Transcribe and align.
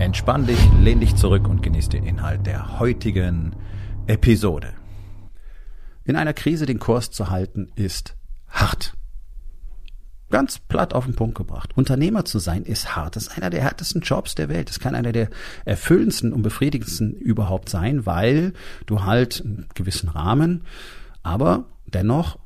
Entspann 0.00 0.46
dich, 0.46 0.58
lehn 0.80 0.98
dich 0.98 1.14
zurück 1.14 1.48
und 1.48 1.62
genieß 1.62 1.88
den 1.88 2.04
Inhalt 2.04 2.46
der 2.46 2.80
heutigen 2.80 3.54
Episode. 4.08 4.74
In 6.04 6.16
einer 6.16 6.34
Krise 6.34 6.66
den 6.66 6.80
Kurs 6.80 7.12
zu 7.12 7.30
halten 7.30 7.70
ist 7.76 8.16
hart. 8.48 8.94
Ganz 10.30 10.58
platt 10.58 10.94
auf 10.94 11.04
den 11.04 11.14
Punkt 11.14 11.36
gebracht. 11.36 11.70
Unternehmer 11.76 12.24
zu 12.24 12.40
sein 12.40 12.64
ist 12.64 12.96
hart. 12.96 13.14
Das 13.14 13.28
ist 13.28 13.36
einer 13.36 13.50
der 13.50 13.62
härtesten 13.62 14.00
Jobs 14.02 14.34
der 14.34 14.48
Welt. 14.48 14.68
Das 14.68 14.80
kann 14.80 14.96
einer 14.96 15.12
der 15.12 15.30
erfüllendsten 15.64 16.32
und 16.32 16.42
befriedigendsten 16.42 17.14
überhaupt 17.14 17.68
sein, 17.68 18.04
weil 18.04 18.52
du 18.86 19.04
halt 19.04 19.42
einen 19.44 19.68
gewissen 19.74 20.08
Rahmen, 20.08 20.64
aber 21.22 21.66
dennoch 21.86 22.38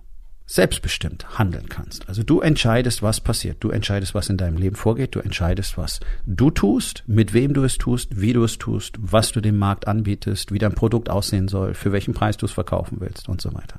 selbstbestimmt 0.51 1.38
handeln 1.38 1.69
kannst. 1.69 2.09
Also 2.09 2.23
du 2.23 2.41
entscheidest, 2.41 3.02
was 3.02 3.20
passiert. 3.20 3.59
Du 3.61 3.69
entscheidest, 3.69 4.15
was 4.15 4.30
in 4.30 4.38
deinem 4.38 4.57
Leben 4.57 4.77
vorgeht. 4.77 5.15
Du 5.15 5.21
entscheidest, 5.21 5.77
was 5.77 6.01
du 6.24 6.51
tust, 6.51 7.05
mit 7.07 7.34
wem 7.34 7.52
du 7.52 7.65
es 7.65 7.77
tust, 7.77 8.19
wie 8.19 8.33
du 8.33 8.43
es 8.45 8.57
tust, 8.57 8.97
was 8.98 9.30
du 9.30 9.43
dem 9.43 9.59
Markt 9.59 9.87
anbietest, 9.87 10.51
wie 10.51 10.59
dein 10.59 10.74
Produkt 10.74 11.10
aussehen 11.10 11.49
soll, 11.49 11.74
für 11.74 11.93
welchen 11.93 12.15
Preis 12.15 12.38
du 12.38 12.46
es 12.46 12.52
verkaufen 12.52 12.96
willst 12.99 13.29
und 13.29 13.43
so 13.43 13.52
weiter. 13.52 13.79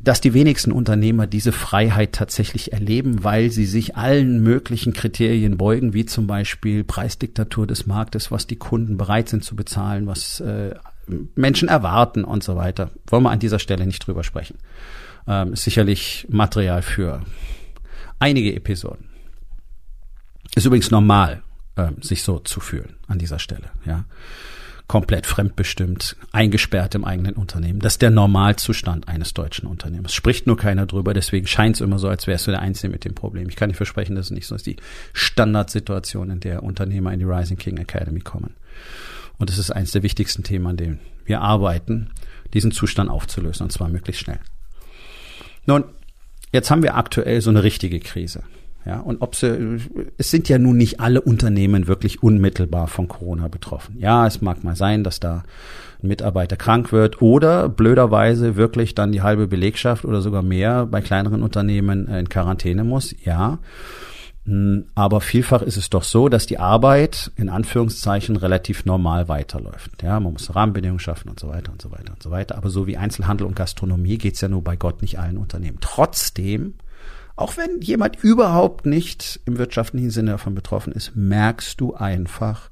Dass 0.00 0.20
die 0.20 0.34
wenigsten 0.34 0.72
Unternehmer 0.72 1.28
diese 1.28 1.52
Freiheit 1.52 2.12
tatsächlich 2.12 2.72
erleben, 2.72 3.22
weil 3.22 3.52
sie 3.52 3.66
sich 3.66 3.94
allen 3.94 4.42
möglichen 4.42 4.92
Kriterien 4.92 5.56
beugen, 5.56 5.94
wie 5.94 6.04
zum 6.04 6.26
Beispiel 6.26 6.82
Preisdiktatur 6.82 7.68
des 7.68 7.86
Marktes, 7.86 8.32
was 8.32 8.48
die 8.48 8.56
Kunden 8.56 8.96
bereit 8.96 9.28
sind 9.28 9.44
zu 9.44 9.54
bezahlen, 9.54 10.08
was 10.08 10.40
äh, 10.40 10.74
Menschen 11.34 11.68
erwarten 11.68 12.24
und 12.24 12.42
so 12.42 12.56
weiter. 12.56 12.90
Wollen 13.06 13.22
wir 13.22 13.30
an 13.30 13.38
dieser 13.38 13.58
Stelle 13.58 13.86
nicht 13.86 14.06
drüber 14.06 14.24
sprechen. 14.24 14.58
Ähm, 15.26 15.54
ist 15.54 15.64
sicherlich 15.64 16.26
Material 16.28 16.82
für 16.82 17.22
einige 18.18 18.54
Episoden. 18.54 19.08
Ist 20.54 20.66
übrigens 20.66 20.90
normal, 20.90 21.42
ähm, 21.76 21.96
sich 22.00 22.22
so 22.22 22.38
zu 22.38 22.60
fühlen 22.60 22.96
an 23.06 23.18
dieser 23.18 23.38
Stelle, 23.38 23.70
ja. 23.84 24.04
Komplett 24.86 25.24
fremdbestimmt, 25.24 26.14
eingesperrt 26.30 26.94
im 26.94 27.06
eigenen 27.06 27.36
Unternehmen. 27.36 27.80
Das 27.80 27.94
ist 27.94 28.02
der 28.02 28.10
Normalzustand 28.10 29.08
eines 29.08 29.32
deutschen 29.32 29.66
Unternehmens. 29.66 30.12
Spricht 30.12 30.46
nur 30.46 30.58
keiner 30.58 30.84
drüber, 30.84 31.14
deswegen 31.14 31.46
scheint 31.46 31.76
es 31.76 31.80
immer 31.80 31.98
so, 31.98 32.06
als 32.06 32.26
wärst 32.26 32.46
du 32.46 32.50
der 32.50 32.60
Einzige 32.60 32.92
mit 32.92 33.06
dem 33.06 33.14
Problem. 33.14 33.48
Ich 33.48 33.56
kann 33.56 33.70
dir 33.70 33.76
versprechen, 33.76 34.14
das 34.14 34.26
ist 34.26 34.32
nicht 34.32 34.46
so. 34.46 34.54
Ist 34.54 34.66
die 34.66 34.76
Standardsituation, 35.14 36.30
in 36.30 36.40
der 36.40 36.62
Unternehmer 36.62 37.14
in 37.14 37.18
die 37.18 37.24
Rising 37.24 37.56
King 37.56 37.78
Academy 37.78 38.20
kommen. 38.20 38.56
Und 39.38 39.50
es 39.50 39.58
ist 39.58 39.70
eines 39.70 39.92
der 39.92 40.02
wichtigsten 40.02 40.42
Themen, 40.42 40.66
an 40.66 40.76
denen 40.76 41.00
wir 41.24 41.40
arbeiten, 41.40 42.10
diesen 42.52 42.70
Zustand 42.70 43.10
aufzulösen, 43.10 43.64
und 43.64 43.70
zwar 43.70 43.88
möglichst 43.88 44.22
schnell. 44.22 44.40
Nun, 45.66 45.84
jetzt 46.52 46.70
haben 46.70 46.82
wir 46.82 46.96
aktuell 46.96 47.40
so 47.40 47.50
eine 47.50 47.62
richtige 47.62 48.00
Krise. 48.00 48.42
Ja, 48.86 49.00
und 49.00 49.22
ob 49.22 49.34
sie, 49.34 49.78
es 50.18 50.30
sind 50.30 50.50
ja 50.50 50.58
nun 50.58 50.76
nicht 50.76 51.00
alle 51.00 51.22
Unternehmen 51.22 51.86
wirklich 51.86 52.22
unmittelbar 52.22 52.86
von 52.86 53.08
Corona 53.08 53.48
betroffen. 53.48 53.96
Ja, 53.98 54.26
es 54.26 54.42
mag 54.42 54.62
mal 54.62 54.76
sein, 54.76 55.04
dass 55.04 55.20
da 55.20 55.42
ein 56.02 56.08
Mitarbeiter 56.08 56.56
krank 56.56 56.92
wird 56.92 57.22
oder 57.22 57.70
blöderweise 57.70 58.56
wirklich 58.56 58.94
dann 58.94 59.12
die 59.12 59.22
halbe 59.22 59.46
Belegschaft 59.46 60.04
oder 60.04 60.20
sogar 60.20 60.42
mehr 60.42 60.84
bei 60.84 61.00
kleineren 61.00 61.42
Unternehmen 61.42 62.08
in 62.08 62.28
Quarantäne 62.28 62.84
muss. 62.84 63.14
Ja. 63.24 63.58
Hm, 64.46 64.86
aber 64.94 65.20
vielfach 65.22 65.62
ist 65.62 65.78
es 65.78 65.88
doch 65.88 66.02
so, 66.02 66.28
dass 66.28 66.46
die 66.46 66.58
Arbeit 66.58 67.32
in 67.36 67.48
Anführungszeichen 67.48 68.36
relativ 68.36 68.84
normal 68.84 69.28
weiterläuft. 69.28 70.02
Ja, 70.02 70.20
man 70.20 70.34
muss 70.34 70.54
Rahmenbedingungen 70.54 71.00
schaffen 71.00 71.30
und 71.30 71.40
so 71.40 71.48
weiter 71.48 71.72
und 71.72 71.80
so 71.80 71.90
weiter 71.90 72.12
und 72.12 72.22
so 72.22 72.30
weiter. 72.30 72.56
Aber 72.56 72.68
so 72.68 72.86
wie 72.86 72.98
Einzelhandel 72.98 73.46
und 73.46 73.56
Gastronomie 73.56 74.18
geht's 74.18 74.42
ja 74.42 74.48
nur 74.48 74.62
bei 74.62 74.76
Gott 74.76 75.00
nicht 75.00 75.18
allen 75.18 75.38
Unternehmen. 75.38 75.78
Trotzdem, 75.80 76.74
auch 77.36 77.56
wenn 77.56 77.80
jemand 77.80 78.22
überhaupt 78.22 78.84
nicht 78.84 79.40
im 79.46 79.56
wirtschaftlichen 79.56 80.10
Sinne 80.10 80.32
davon 80.32 80.54
betroffen 80.54 80.92
ist, 80.92 81.16
merkst 81.16 81.80
du 81.80 81.94
einfach, 81.94 82.68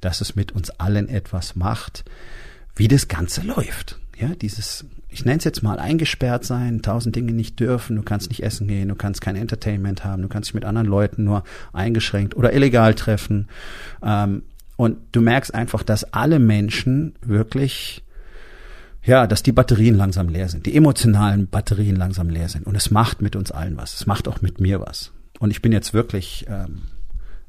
dass 0.00 0.20
es 0.20 0.34
mit 0.34 0.50
uns 0.52 0.70
allen 0.70 1.08
etwas 1.08 1.54
macht, 1.54 2.04
wie 2.74 2.88
das 2.88 3.06
Ganze 3.06 3.42
läuft. 3.42 4.00
Ja, 4.22 4.34
dieses 4.36 4.86
ich 5.12 5.24
nenne 5.24 5.38
es 5.38 5.44
jetzt 5.44 5.62
mal 5.62 5.78
eingesperrt 5.78 6.44
sein, 6.44 6.80
tausend 6.80 7.14
Dinge 7.14 7.32
nicht 7.32 7.60
dürfen, 7.60 7.96
du 7.96 8.02
kannst 8.02 8.30
nicht 8.30 8.42
essen 8.42 8.66
gehen, 8.66 8.88
du 8.88 8.94
kannst 8.94 9.20
kein 9.20 9.36
Entertainment 9.36 10.04
haben, 10.04 10.22
du 10.22 10.28
kannst 10.28 10.48
dich 10.48 10.54
mit 10.54 10.64
anderen 10.64 10.86
Leuten 10.86 11.24
nur 11.24 11.44
eingeschränkt 11.72 12.34
oder 12.34 12.52
illegal 12.54 12.94
treffen. 12.94 13.48
Ähm, 14.02 14.42
und 14.76 14.96
du 15.12 15.20
merkst 15.20 15.54
einfach, 15.54 15.82
dass 15.82 16.04
alle 16.14 16.38
Menschen 16.38 17.14
wirklich, 17.20 18.02
ja, 19.04 19.26
dass 19.26 19.42
die 19.42 19.52
Batterien 19.52 19.96
langsam 19.96 20.30
leer 20.30 20.48
sind, 20.48 20.64
die 20.64 20.74
emotionalen 20.74 21.46
Batterien 21.46 21.96
langsam 21.96 22.30
leer 22.30 22.48
sind. 22.48 22.66
Und 22.66 22.74
es 22.74 22.90
macht 22.90 23.20
mit 23.20 23.36
uns 23.36 23.52
allen 23.52 23.76
was. 23.76 23.94
Es 23.94 24.06
macht 24.06 24.28
auch 24.28 24.40
mit 24.40 24.60
mir 24.60 24.80
was. 24.80 25.12
Und 25.38 25.50
ich 25.50 25.60
bin 25.60 25.72
jetzt 25.72 25.92
wirklich 25.92 26.46
ähm, 26.48 26.82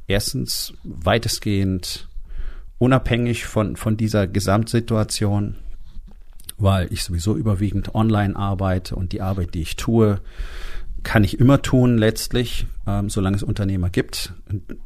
erstens 0.05 0.73
weitestgehend 0.84 2.09
unabhängig 2.78 3.45
von, 3.45 3.78
von 3.78 3.95
dieser 3.95 4.28
Gesamtsituation 4.28 5.55
weil 6.63 6.91
ich 6.94 7.03
sowieso 7.03 7.35
überwiegend 7.35 7.94
online 7.94 8.38
arbeite 8.38 8.96
und 8.96 9.12
die 9.12 9.22
Arbeit, 9.22 9.53
die 9.53 9.62
ich 9.62 9.75
tue, 9.75 10.22
kann 11.03 11.25
ich 11.25 11.38
immer 11.38 11.62
tun 11.62 11.97
letztlich, 11.97 12.66
ähm, 12.88 13.09
solange 13.09 13.35
es 13.35 13.44
Unternehmer 13.44 13.90
gibt. 13.90 14.34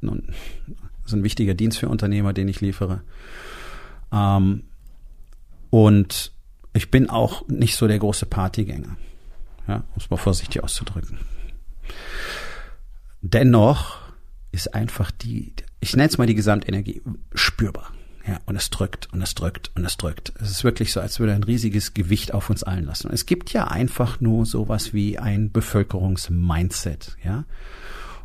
Das 0.01 0.16
ist 1.05 1.13
ein 1.13 1.23
wichtiger 1.23 1.53
Dienst 1.53 1.77
für 1.77 1.87
Unternehmer, 1.87 2.33
den 2.33 2.47
ich 2.47 2.61
liefere. 2.61 3.01
Ähm, 4.11 4.63
und 5.69 6.31
ich 6.73 6.89
bin 6.89 7.11
auch 7.11 7.47
nicht 7.47 7.75
so 7.75 7.87
der 7.87 7.99
große 7.99 8.25
Partygänger, 8.25 8.97
ja, 9.67 9.75
um 9.75 9.83
es 9.97 10.09
mal 10.09 10.17
vorsichtig 10.17 10.63
auszudrücken. 10.63 11.19
Dennoch 13.21 13.97
ist 14.51 14.73
einfach 14.73 15.11
die, 15.11 15.53
ich 15.79 15.95
nenne 15.95 16.09
es 16.09 16.17
mal 16.17 16.25
die 16.25 16.35
Gesamtenergie, 16.35 17.03
spürbar. 17.35 17.91
Ja, 18.27 18.39
und 18.45 18.57
es 18.57 18.69
drückt 18.69 19.07
und 19.13 19.21
es 19.21 19.35
drückt 19.35 19.71
und 19.75 19.85
es 19.85 19.95
drückt. 19.95 20.33
Es 20.41 20.51
ist 20.51 20.65
wirklich 20.65 20.91
so, 20.91 20.99
als 20.99 21.19
würde 21.19 21.33
ein 21.33 21.43
riesiges 21.43 21.93
Gewicht 21.93 22.33
auf 22.33 22.49
uns 22.49 22.61
allen 22.63 22.83
lassen. 22.83 23.07
Und 23.07 23.13
es 23.13 23.25
gibt 23.25 23.53
ja 23.53 23.67
einfach 23.67 24.19
nur 24.19 24.45
sowas 24.45 24.93
wie 24.93 25.17
ein 25.17 25.51
Bevölkerungsmindset, 25.51 27.16
ja. 27.23 27.45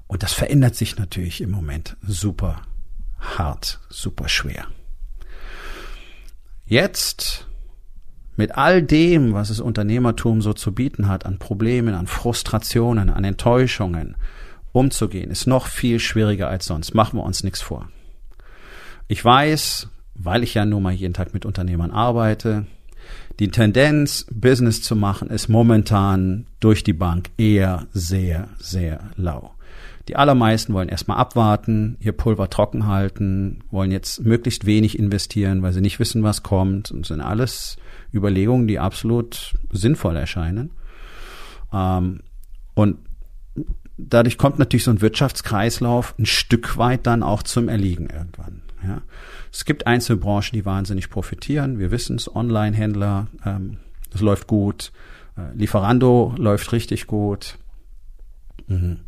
Und 0.09 0.25
das 0.25 0.33
verändert 0.33 0.75
sich 0.75 0.99
natürlich 0.99 1.41
im 1.41 1.53
Moment 1.53 1.97
super 2.03 2.63
hart, 3.21 3.79
super 3.89 4.29
schwer. 4.29 4.67
Jetzt 6.67 7.47
mit 8.37 8.57
all 8.57 8.83
dem, 8.83 9.35
was 9.35 9.49
das 9.49 9.61
Unternehmertum 9.61 10.43
so 10.43 10.53
zu 10.53 10.73
bieten 10.73 11.07
hat, 11.07 11.27
an 11.27 11.39
Problemen, 11.39 11.95
an 11.95 12.09
Frustrationen, 12.09 13.09
an 13.09 13.23
Enttäuschungen, 13.23 14.17
umzugehen, 14.73 15.31
ist 15.31 15.47
noch 15.47 15.67
viel 15.67 16.01
schwieriger 16.01 16.49
als 16.49 16.65
sonst. 16.65 16.95
Machen 16.95 17.19
wir 17.19 17.25
uns 17.25 17.45
nichts 17.45 17.61
vor. 17.61 17.89
Ich 19.13 19.23
weiß, 19.23 19.89
weil 20.15 20.43
ich 20.43 20.55
ja 20.55 20.65
nun 20.65 20.85
mal 20.85 20.95
jeden 20.95 21.13
Tag 21.13 21.35
mit 21.35 21.45
Unternehmern 21.45 21.91
arbeite, 21.91 22.65
die 23.41 23.49
Tendenz, 23.49 24.27
Business 24.33 24.81
zu 24.81 24.97
machen, 24.97 25.29
ist 25.29 25.51
momentan 25.51 26.47
durch 26.61 26.83
die 26.83 26.95
Bank 26.95 27.29
eher 27.37 27.89
sehr, 27.93 28.49
sehr 28.57 29.11
lau. 29.17 29.53
Die 30.09 30.17
allermeisten 30.17 30.73
wollen 30.73 30.89
erstmal 30.89 31.19
abwarten, 31.19 31.99
ihr 32.01 32.13
Pulver 32.13 32.49
trocken 32.49 32.87
halten, 32.87 33.63
wollen 33.71 33.93
jetzt 33.93 34.25
möglichst 34.25 34.65
wenig 34.65 34.99
investieren, 34.99 35.61
weil 35.61 35.75
sie 35.75 35.83
nicht 35.83 36.01
wissen, 36.01 36.23
was 36.23 36.43
kommt. 36.43 36.91
Und 36.91 37.05
sind 37.05 37.21
alles 37.21 37.77
Überlegungen, 38.15 38.67
die 38.67 38.79
absolut 38.79 39.53
sinnvoll 39.71 40.17
erscheinen. 40.17 40.71
Ähm, 41.71 42.21
und 42.73 42.97
dadurch 43.99 44.39
kommt 44.39 44.59
natürlich 44.59 44.85
so 44.85 44.91
ein 44.91 45.03
Wirtschaftskreislauf 45.03 46.15
ein 46.19 46.25
Stück 46.25 46.79
weit 46.79 47.07
dann 47.07 47.23
auch 47.23 47.43
zum 47.43 47.69
Erliegen 47.69 48.09
irgendwann. 48.09 48.63
Ja. 48.87 49.03
Es 49.53 49.65
gibt 49.65 49.87
einzelne 49.87 50.19
Branchen, 50.19 50.53
die 50.53 50.65
wahnsinnig 50.65 51.11
profitieren. 51.11 51.79
Wir 51.79 51.91
wissen 51.91 52.17
es, 52.17 52.35
Online-Händler, 52.35 53.29
ähm, 53.45 53.79
das 54.11 54.21
läuft 54.21 54.47
gut. 54.47 54.93
Äh, 55.37 55.57
Lieferando 55.57 56.35
läuft 56.37 56.73
richtig 56.73 57.07
gut. 57.07 57.59
Mhm. 58.67 59.01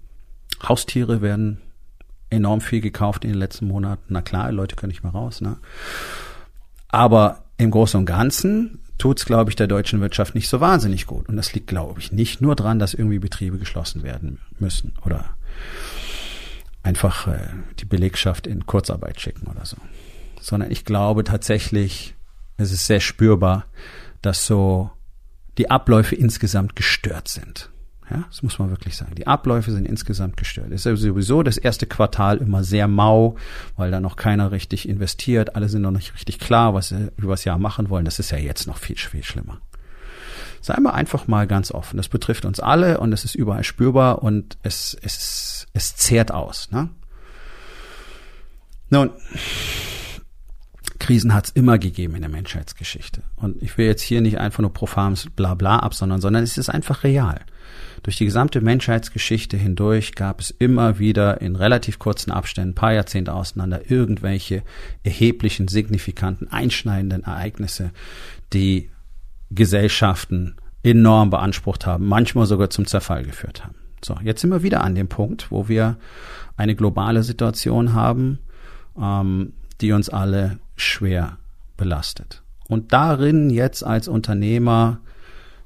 Haustiere 0.63 1.21
werden 1.21 1.61
enorm 2.31 2.61
viel 2.61 2.81
gekauft 2.81 3.25
in 3.25 3.31
den 3.31 3.39
letzten 3.39 3.67
Monaten. 3.67 4.03
Na 4.09 4.23
klar, 4.23 4.51
Leute 4.53 4.77
können 4.77 4.91
nicht 4.91 5.03
mehr 5.03 5.13
raus. 5.13 5.41
Ne? 5.41 5.59
Aber 6.89 7.45
im 7.57 7.71
Großen 7.71 7.99
und 7.99 8.07
Ganzen 8.07 8.81
tut's, 8.99 9.25
glaube 9.25 9.51
ich, 9.51 9.57
der 9.57 9.67
deutschen 9.67 10.01
Wirtschaft 10.01 10.35
nicht 10.35 10.49
so 10.49 10.61
wahnsinnig 10.61 11.07
gut. 11.07 11.29
Und 11.29 11.37
das 11.37 11.53
liegt, 11.53 11.67
glaube 11.67 12.01
ich, 12.01 12.13
nicht 12.13 12.41
nur 12.41 12.55
dran, 12.55 12.79
dass 12.79 12.95
irgendwie 12.95 13.19
Betriebe 13.19 13.59
geschlossen 13.59 14.03
werden 14.03 14.39
müssen 14.59 14.95
oder 15.05 15.37
einfach 16.85 17.27
äh, 17.27 17.49
die 17.81 17.85
Belegschaft 17.87 18.47
in 18.47 18.67
Kurzarbeit 18.67 19.21
schicken 19.21 19.49
oder 19.49 19.65
so. 19.65 19.77
Sondern 20.41 20.71
ich 20.71 20.85
glaube 20.85 21.25
tatsächlich, 21.25 22.15
es 22.57 22.71
ist 22.71 22.87
sehr 22.87 23.01
spürbar, 23.01 23.67
dass 24.23 24.47
so 24.47 24.91
die 25.59 25.71
Abläufe 25.71 26.15
insgesamt 26.15 26.77
gestört 26.77 27.29
sind. 27.29 27.71
Ja, 28.11 28.25
das 28.29 28.43
muss 28.43 28.59
man 28.59 28.69
wirklich 28.69 28.97
sagen. 28.97 29.15
Die 29.15 29.27
Abläufe 29.27 29.73
sind 29.73 29.87
insgesamt 29.87 30.37
gestört. 30.37 30.71
Es 30.73 30.85
ist 30.85 31.01
sowieso 31.01 31.43
das 31.43 31.57
erste 31.57 31.87
Quartal 31.87 32.37
immer 32.37 32.63
sehr 32.63 32.87
mau, 32.87 33.37
weil 33.77 33.91
da 33.91 33.99
noch 33.99 34.17
keiner 34.17 34.53
richtig 34.53 34.87
investiert. 34.87 35.57
Alle 35.57 35.71
sind 35.71 35.83
noch 35.83 35.91
nicht 35.91 36.13
richtig 36.15 36.39
klar, 36.39 36.75
was 36.75 36.89
sie 36.89 37.11
über 37.17 37.33
das 37.33 37.45
Jahr 37.45 37.59
machen 37.59 37.89
wollen. 37.89 38.05
Das 38.05 38.19
ist 38.19 38.31
ja 38.31 38.37
jetzt 38.37 38.67
noch 38.67 38.77
viel, 38.77 38.97
viel 38.97 39.25
schlimmer. 39.25 39.59
Seien 40.65 40.83
wir 40.83 40.95
einfach 40.95 41.27
mal 41.27 41.47
ganz 41.47 41.71
offen. 41.73 41.99
Das 41.99 42.09
betrifft 42.09 42.47
uns 42.47 42.59
alle 42.59 42.99
und 42.99 43.13
es 43.13 43.27
ist 43.27 43.35
überall 43.35 43.65
spürbar 43.65 44.23
und 44.23 44.57
es, 44.63 44.97
es, 45.03 45.67
es 45.75 45.95
zehrt 45.95 46.33
aus. 46.33 46.71
Ne? 46.71 46.89
Nun, 48.89 49.11
Krisen 50.99 51.35
hat 51.35 51.45
es 51.45 51.51
immer 51.51 51.77
gegeben 51.77 52.15
in 52.15 52.23
der 52.23 52.31
Menschheitsgeschichte. 52.31 53.25
Und 53.37 53.63
ich 53.63 53.77
will 53.77 53.85
jetzt 53.85 54.01
hier 54.01 54.23
nicht 54.23 54.39
einfach 54.39 54.61
nur 54.61 54.73
profanes 54.73 55.29
Blabla 55.29 55.81
ab, 55.81 55.93
sondern, 55.93 56.23
sondern 56.23 56.43
es 56.43 56.57
ist 56.57 56.71
einfach 56.71 57.05
real. 57.05 57.45
Durch 58.03 58.17
die 58.17 58.25
gesamte 58.25 58.63
Menschheitsgeschichte 58.63 59.59
hindurch 59.59 60.15
gab 60.15 60.41
es 60.41 60.49
immer 60.49 60.99
wieder 60.99 61.43
in 61.43 61.57
relativ 61.57 61.99
kurzen 61.99 62.31
Abständen, 62.31 62.71
ein 62.71 62.75
paar 62.75 62.95
Jahrzehnte 62.95 63.35
auseinander, 63.35 63.91
irgendwelche 63.91 64.63
erheblichen, 65.03 65.69
signifikanten, 65.69 66.51
einschneidenden 66.51 67.25
Ereignisse, 67.25 67.91
die 68.55 68.89
Gesellschaften 69.51 70.57
enorm 70.83 71.31
beansprucht 71.31 71.87
haben, 71.87 72.07
manchmal 72.07 72.47
sogar 72.47 72.71
zum 72.71 72.87
Zerfall 72.87 73.25
geführt 73.25 73.65
haben. 73.65 73.75
So, 74.05 74.17
jetzt 74.23 74.43
sind 74.43 74.51
wir 74.51 74.63
wieder 74.63 74.83
an 74.83 74.95
dem 74.95 75.09
Punkt, 75.09 75.51
wo 75.51 75.69
wir 75.69 75.97
eine 76.57 76.75
globale 76.75 77.23
Situation 77.23 77.95
haben, 77.95 78.39
ähm, 79.01 79.55
die 79.81 79.93
uns 79.93 80.11
alle 80.11 80.59
schwer 80.77 81.39
belastet. 81.77 82.43
Und 82.69 82.93
darin 82.93 83.51
jetzt 83.51 83.83
als 83.83 84.09
Unternehmer 84.09 85.01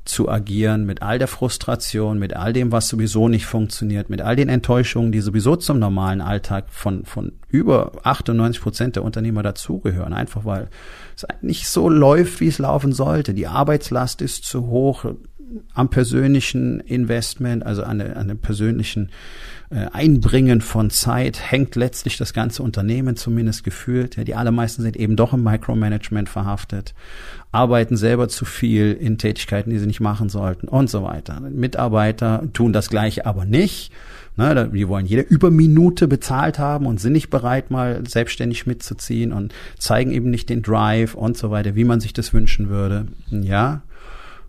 zu 0.09 0.29
agieren, 0.29 0.85
mit 0.87 1.03
all 1.03 1.19
der 1.19 1.29
Frustration, 1.29 2.19
mit 2.19 2.35
all 2.35 2.53
dem, 2.53 2.73
was 2.73 2.89
sowieso 2.89 3.29
nicht 3.29 3.47
funktioniert, 3.47 4.11
mit 4.11 4.21
all 4.21 4.37
den 4.37 4.49
Enttäuschungen, 4.49 5.13
die 5.13 5.21
sowieso 5.21 5.57
zum 5.57 5.79
normalen 5.79 6.21
Alltag 6.21 6.67
von, 6.71 7.05
von 7.05 7.33
über 7.49 7.93
98 8.03 8.63
Prozent 8.63 8.97
der 8.97 9.05
Unternehmer 9.05 9.43
dazugehören, 9.43 10.13
einfach 10.13 10.45
weil 10.45 10.69
es 11.17 11.27
nicht 11.43 11.69
so 11.69 11.89
läuft, 11.89 12.41
wie 12.41 12.49
es 12.49 12.59
laufen 12.59 12.93
sollte. 12.93 13.35
Die 13.35 13.47
Arbeitslast 13.47 14.23
ist 14.23 14.45
zu 14.45 14.67
hoch 14.67 15.05
am 15.75 15.91
persönlichen 15.91 16.81
Investment, 16.81 17.65
also 17.65 17.83
an, 17.83 18.01
an 18.01 18.29
dem 18.29 18.39
persönlichen 18.39 19.11
äh, 19.71 19.87
Einbringen 19.93 20.61
von 20.61 20.91
Zeit 20.91 21.51
hängt 21.51 21.77
letztlich 21.77 22.17
das 22.17 22.33
ganze 22.33 22.63
Unternehmen 22.63 23.17
zumindest 23.17 23.65
gefühlt. 23.65 24.17
Ja, 24.17 24.25
die 24.25 24.35
allermeisten 24.35 24.83
sind 24.83 24.97
eben 24.97 25.17
doch 25.17 25.33
im 25.33 25.43
Micromanagement 25.43 26.29
verhaftet, 26.29 26.95
arbeiten 27.53 27.97
selber 27.97 28.29
zu 28.29 28.45
viel 28.45 28.93
in 28.93 29.19
Tätigkeiten, 29.19 29.71
die 29.71 29.79
sie 29.79 29.87
nicht 29.87 30.01
machen 30.01 30.29
sollten 30.29 30.69
und 30.69 30.89
so 30.89 31.03
weiter. 31.03 31.41
Mitarbeiter 31.41 32.45
tun 32.53 32.73
das 32.73 32.89
Gleiche 32.89 33.27
aber 33.27 33.45
nicht. 33.45 33.93
Ne, 34.37 34.71
die 34.73 34.87
wollen 34.87 35.05
jede 35.05 35.23
Überminute 35.23 36.07
bezahlt 36.07 36.61
haben 36.61 36.87
und 36.87 37.01
sind 37.01 37.13
nicht 37.13 37.29
bereit, 37.29 37.73
mal 37.73 38.05
selbstständig 38.07 38.69
mitzuziehen 38.69 39.33
und 39.33 39.53
zeigen 39.79 40.13
eben 40.13 40.31
nicht 40.31 40.49
den 40.49 40.63
Drive 40.63 41.15
und 41.15 41.37
so 41.37 41.51
weiter, 41.51 41.75
wie 41.75 41.83
man 41.83 41.99
sich 41.99 42.13
das 42.13 42.33
wünschen 42.33 42.69
würde. 42.69 43.09
Ja, 43.33 43.83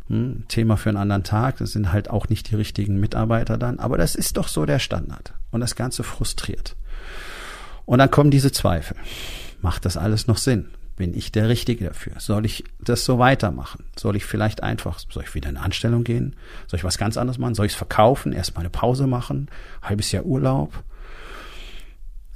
hm, 0.10 0.44
Thema 0.48 0.76
für 0.76 0.90
einen 0.90 0.98
anderen 0.98 1.24
Tag. 1.24 1.58
Das 1.58 1.72
sind 1.72 1.94
halt 1.94 2.10
auch 2.10 2.30
nicht 2.30 2.50
die 2.52 2.56
richtigen 2.56 3.00
Mitarbeiter 3.00 3.58
dann. 3.58 3.80
Aber 3.80 3.98
das 3.98 4.16
ist 4.16 4.38
doch 4.38 4.48
so 4.48 4.66
der 4.66 4.80
Standard. 4.80 5.34
Und 5.52 5.62
das 5.62 5.76
Ganze 5.76 6.04
frustriert. 6.04 6.76
Und 7.86 8.00
dann 8.00 8.12
kommen 8.12 8.32
diese 8.32 8.52
Zweifel. 8.52 8.98
Macht 9.62 9.86
das 9.86 9.98
alles 9.98 10.28
noch 10.28 10.38
Sinn? 10.38 10.70
Bin 10.96 11.14
ich 11.16 11.32
der 11.32 11.48
Richtige 11.48 11.86
dafür? 11.86 12.14
Soll 12.20 12.46
ich 12.46 12.66
das 12.82 13.06
so 13.06 13.20
weitermachen? 13.20 13.86
Soll 13.98 14.16
ich 14.16 14.26
vielleicht 14.26 14.64
einfach, 14.64 15.00
soll 15.10 15.24
ich 15.24 15.34
wieder 15.34 15.50
in 15.50 15.56
eine 15.56 15.66
Anstellung 15.66 16.04
gehen? 16.04 16.36
Soll 16.68 16.78
ich 16.78 16.84
was 16.84 16.98
ganz 16.98 17.16
anderes 17.16 17.38
machen? 17.38 17.56
Soll 17.56 17.68
ich 17.68 17.72
es 17.72 17.78
verkaufen? 17.78 18.34
Erstmal 18.34 18.64
eine 18.64 18.70
Pause 18.70 19.08
machen? 19.08 19.48
Halbes 19.82 20.12
Jahr 20.12 20.26
Urlaub? 20.26 20.84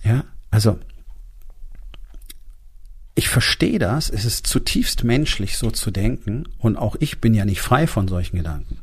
Ja, 0.04 0.24
also 0.50 0.80
ich 3.16 3.30
verstehe 3.30 3.80
das, 3.80 4.10
es 4.10 4.26
ist 4.26 4.48
zutiefst 4.48 5.04
menschlich, 5.04 5.58
so 5.58 5.70
zu 5.72 5.92
denken. 5.92 6.48
Und 6.58 6.78
auch 6.78 6.96
ich 7.00 7.22
bin 7.22 7.34
ja 7.34 7.46
nicht 7.46 7.62
frei 7.62 7.88
von 7.88 8.08
solchen 8.08 8.38
Gedanken, 8.38 8.80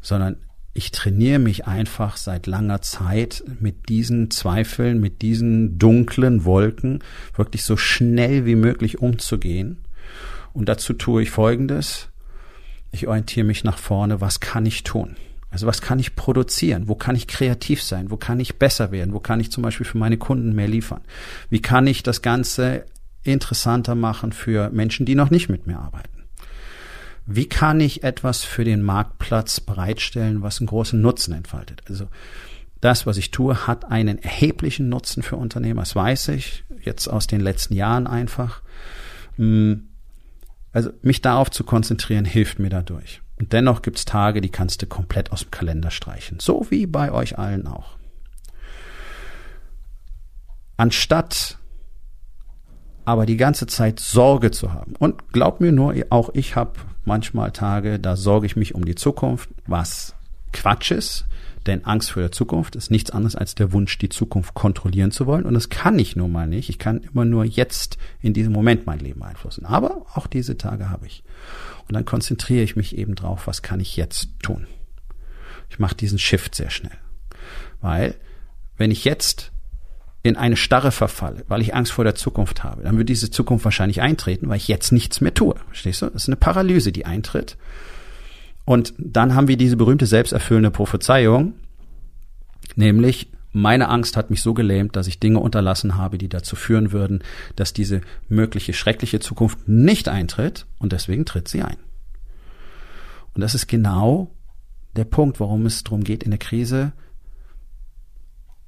sondern 0.00 0.36
ich 0.74 0.90
trainiere 0.90 1.38
mich 1.38 1.66
einfach 1.66 2.16
seit 2.16 2.46
langer 2.46 2.80
Zeit 2.80 3.44
mit 3.60 3.90
diesen 3.90 4.30
Zweifeln, 4.30 5.00
mit 5.00 5.20
diesen 5.20 5.78
dunklen 5.78 6.46
Wolken 6.46 7.00
wirklich 7.36 7.64
so 7.64 7.76
schnell 7.76 8.46
wie 8.46 8.54
möglich 8.54 8.98
umzugehen. 9.00 9.84
Und 10.54 10.70
dazu 10.70 10.94
tue 10.94 11.22
ich 11.22 11.30
Folgendes. 11.30 12.08
Ich 12.90 13.06
orientiere 13.06 13.46
mich 13.46 13.64
nach 13.64 13.78
vorne. 13.78 14.22
Was 14.22 14.40
kann 14.40 14.64
ich 14.64 14.82
tun? 14.82 15.16
Also 15.50 15.66
was 15.66 15.82
kann 15.82 15.98
ich 15.98 16.16
produzieren? 16.16 16.88
Wo 16.88 16.94
kann 16.94 17.16
ich 17.16 17.26
kreativ 17.26 17.82
sein? 17.82 18.10
Wo 18.10 18.16
kann 18.16 18.40
ich 18.40 18.58
besser 18.58 18.90
werden? 18.92 19.12
Wo 19.12 19.20
kann 19.20 19.40
ich 19.40 19.52
zum 19.52 19.62
Beispiel 19.62 19.84
für 19.84 19.98
meine 19.98 20.16
Kunden 20.16 20.54
mehr 20.54 20.68
liefern? 20.68 21.02
Wie 21.50 21.60
kann 21.60 21.86
ich 21.86 22.02
das 22.02 22.22
Ganze 22.22 22.86
interessanter 23.24 23.94
machen 23.94 24.32
für 24.32 24.70
Menschen, 24.70 25.06
die 25.06 25.14
noch 25.14 25.30
nicht 25.30 25.48
mit 25.48 25.66
mir 25.66 25.78
arbeiten? 25.78 26.24
Wie 27.26 27.48
kann 27.48 27.80
ich 27.80 28.02
etwas 28.02 28.42
für 28.42 28.64
den 28.64 28.82
Marktplatz 28.82 29.60
bereitstellen, 29.60 30.42
was 30.42 30.60
einen 30.60 30.66
großen 30.66 31.00
Nutzen 31.00 31.32
entfaltet? 31.34 31.82
Also 31.88 32.08
das, 32.80 33.06
was 33.06 33.16
ich 33.16 33.30
tue, 33.30 33.68
hat 33.68 33.90
einen 33.90 34.18
erheblichen 34.18 34.88
Nutzen 34.88 35.22
für 35.22 35.36
Unternehmer. 35.36 35.82
Das 35.82 35.94
weiß 35.94 36.28
ich 36.28 36.64
jetzt 36.80 37.06
aus 37.06 37.28
den 37.28 37.40
letzten 37.40 37.74
Jahren 37.74 38.08
einfach. 38.08 38.60
Hm, 39.36 39.88
also 40.72 40.90
mich 41.02 41.22
darauf 41.22 41.50
zu 41.50 41.62
konzentrieren, 41.62 42.24
hilft 42.24 42.58
mir 42.58 42.70
dadurch. 42.70 43.22
Und 43.38 43.52
dennoch 43.52 43.82
gibt's 43.82 44.04
Tage, 44.04 44.40
die 44.40 44.50
kannst 44.50 44.82
du 44.82 44.86
komplett 44.86 45.30
aus 45.30 45.42
dem 45.42 45.52
Kalender 45.52 45.90
streichen. 45.90 46.38
So 46.40 46.66
wie 46.70 46.86
bei 46.86 47.12
euch 47.12 47.38
allen 47.38 47.68
auch. 47.68 47.96
Anstatt 50.76 51.58
aber 53.04 53.26
die 53.26 53.36
ganze 53.36 53.66
Zeit 53.66 54.00
Sorge 54.00 54.50
zu 54.50 54.72
haben. 54.72 54.94
Und 54.98 55.32
glaub 55.32 55.60
mir 55.60 55.72
nur, 55.72 55.94
auch 56.10 56.30
ich 56.34 56.56
habe 56.56 56.72
manchmal 57.04 57.52
Tage, 57.52 57.98
da 57.98 58.16
sorge 58.16 58.46
ich 58.46 58.56
mich 58.56 58.74
um 58.74 58.84
die 58.84 58.94
Zukunft, 58.94 59.50
was 59.66 60.14
Quatsch 60.52 60.90
ist. 60.90 61.26
Denn 61.66 61.84
Angst 61.84 62.10
vor 62.10 62.22
der 62.22 62.32
Zukunft 62.32 62.74
ist 62.74 62.90
nichts 62.90 63.12
anderes 63.12 63.36
als 63.36 63.54
der 63.54 63.72
Wunsch, 63.72 63.96
die 63.98 64.08
Zukunft 64.08 64.54
kontrollieren 64.54 65.12
zu 65.12 65.26
wollen. 65.26 65.44
Und 65.44 65.54
das 65.54 65.68
kann 65.68 65.96
ich 65.98 66.16
nun 66.16 66.32
mal 66.32 66.48
nicht. 66.48 66.68
Ich 66.68 66.78
kann 66.78 67.02
immer 67.02 67.24
nur 67.24 67.44
jetzt 67.44 67.98
in 68.20 68.32
diesem 68.32 68.52
Moment 68.52 68.84
mein 68.84 68.98
Leben 68.98 69.20
beeinflussen. 69.20 69.64
Aber 69.64 70.06
auch 70.14 70.26
diese 70.26 70.58
Tage 70.58 70.90
habe 70.90 71.06
ich. 71.06 71.22
Und 71.86 71.94
dann 71.94 72.04
konzentriere 72.04 72.64
ich 72.64 72.74
mich 72.74 72.96
eben 72.96 73.14
drauf, 73.14 73.46
was 73.46 73.62
kann 73.62 73.78
ich 73.78 73.96
jetzt 73.96 74.28
tun. 74.42 74.66
Ich 75.70 75.78
mache 75.78 75.94
diesen 75.94 76.18
Shift 76.18 76.54
sehr 76.56 76.70
schnell. 76.70 76.98
Weil, 77.80 78.16
wenn 78.76 78.90
ich 78.90 79.04
jetzt 79.04 79.51
in 80.22 80.36
eine 80.36 80.56
Starre 80.56 80.92
verfalle, 80.92 81.44
weil 81.48 81.62
ich 81.62 81.74
Angst 81.74 81.92
vor 81.92 82.04
der 82.04 82.14
Zukunft 82.14 82.62
habe, 82.62 82.82
dann 82.82 82.96
wird 82.96 83.08
diese 83.08 83.30
Zukunft 83.30 83.64
wahrscheinlich 83.64 84.00
eintreten, 84.00 84.48
weil 84.48 84.56
ich 84.56 84.68
jetzt 84.68 84.92
nichts 84.92 85.20
mehr 85.20 85.34
tue. 85.34 85.56
Verstehst 85.66 86.02
du? 86.02 86.06
Das 86.06 86.22
ist 86.22 86.28
eine 86.28 86.36
Paralyse, 86.36 86.92
die 86.92 87.06
eintritt. 87.06 87.56
Und 88.64 88.94
dann 88.98 89.34
haben 89.34 89.48
wir 89.48 89.56
diese 89.56 89.76
berühmte 89.76 90.06
selbsterfüllende 90.06 90.70
Prophezeiung, 90.70 91.54
nämlich 92.76 93.28
meine 93.52 93.88
Angst 93.88 94.16
hat 94.16 94.30
mich 94.30 94.40
so 94.40 94.54
gelähmt, 94.54 94.96
dass 94.96 95.08
ich 95.08 95.20
Dinge 95.20 95.40
unterlassen 95.40 95.96
habe, 95.96 96.16
die 96.16 96.28
dazu 96.28 96.56
führen 96.56 96.92
würden, 96.92 97.22
dass 97.54 97.74
diese 97.74 98.00
mögliche 98.28 98.72
schreckliche 98.72 99.20
Zukunft 99.20 99.68
nicht 99.68 100.08
eintritt 100.08 100.66
und 100.78 100.92
deswegen 100.92 101.26
tritt 101.26 101.48
sie 101.48 101.62
ein. 101.62 101.76
Und 103.34 103.42
das 103.42 103.54
ist 103.54 103.66
genau 103.66 104.30
der 104.96 105.04
Punkt, 105.04 105.40
warum 105.40 105.66
es 105.66 105.84
darum 105.84 106.04
geht, 106.04 106.22
in 106.22 106.30
der 106.30 106.38
Krise 106.38 106.92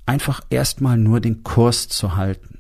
einfach 0.07 0.43
erstmal 0.51 0.97
nur 0.99 1.21
den 1.21 1.43
Kurs 1.43 1.89
zu 1.89 2.17
halten. 2.17 2.59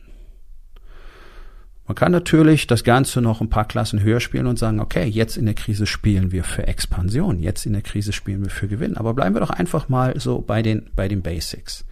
Man 1.87 1.95
kann 1.95 2.13
natürlich 2.13 2.67
das 2.67 2.83
Ganze 2.83 3.21
noch 3.21 3.43
ein 3.43 3.51
paar 3.51 3.67
Klassen 3.67 4.01
höher 4.01 4.21
spielen 4.21 4.47
und 4.47 4.59
sagen, 4.59 4.81
okay, 4.81 5.05
jetzt 5.05 5.37
in 5.37 5.45
der 5.45 5.55
Krise 5.55 5.85
spielen 5.87 6.33
wir 6.33 6.43
für 6.43 6.67
Expansion, 6.67 7.39
jetzt 7.39 7.67
in 7.67 7.75
der 7.75 7.83
Krise 7.83 8.15
spielen 8.15 8.43
wir 8.43 8.51
für 8.51 8.69
Gewinn. 8.69 8.97
Aber 8.97 9.13
bleiben 9.13 9.35
wir 9.35 9.41
doch 9.41 9.51
einfach 9.51 9.91
mal 9.91 10.19
so 10.19 10.41
bei 10.41 10.63
den, 10.63 10.89
bei 10.97 11.09
den 11.09 11.21
Basics. 11.21 11.85